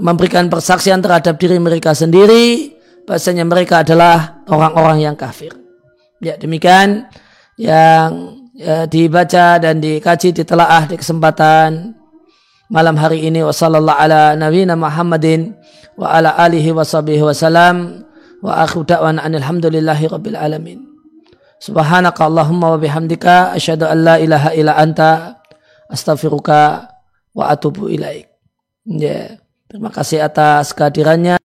memberikan 0.00 0.48
persaksian 0.48 1.04
terhadap 1.04 1.36
diri 1.36 1.60
mereka 1.60 1.92
sendiri 1.92 2.72
bahasanya 3.04 3.44
mereka 3.44 3.84
adalah 3.84 4.44
orang-orang 4.48 5.04
yang 5.04 5.16
kafir. 5.16 5.52
Ya 6.24 6.40
demikian 6.40 7.04
yang 7.60 8.43
ya, 8.54 8.86
dibaca 8.86 9.58
dan 9.58 9.82
dikaji 9.82 10.30
ditelaah 10.30 10.86
di 10.88 10.96
kesempatan 10.96 11.92
malam 12.70 12.96
hari 12.96 13.26
ini 13.26 13.42
wasallallahu 13.44 13.98
ala 13.98 14.38
nabiyina 14.38 14.78
Muhammadin 14.78 15.52
wa 15.98 16.14
ala 16.14 16.34
alihi 16.38 16.70
wa 16.70 16.86
sahbihi 16.86 17.22
wasallam 17.22 18.06
wa 18.40 18.64
akhu 18.64 18.86
da'wan 18.86 19.20
alhamdulillahi 19.20 20.08
rabbil 20.08 20.38
alamin 20.38 20.94
Subhanaka 21.64 22.28
Allahumma 22.28 22.76
wa 22.76 22.78
bihamdika 22.78 23.56
asyhadu 23.56 23.88
an 23.88 24.04
la 24.04 24.20
ilaha 24.20 24.52
illa 24.52 24.76
anta 24.76 25.40
astaghfiruka 25.88 26.92
wa 27.32 27.48
atubu 27.48 27.88
ilaik. 27.88 28.28
Ya. 28.84 29.40
Terima 29.64 29.88
kasih 29.88 30.20
atas 30.22 30.76
kehadirannya. 30.76 31.40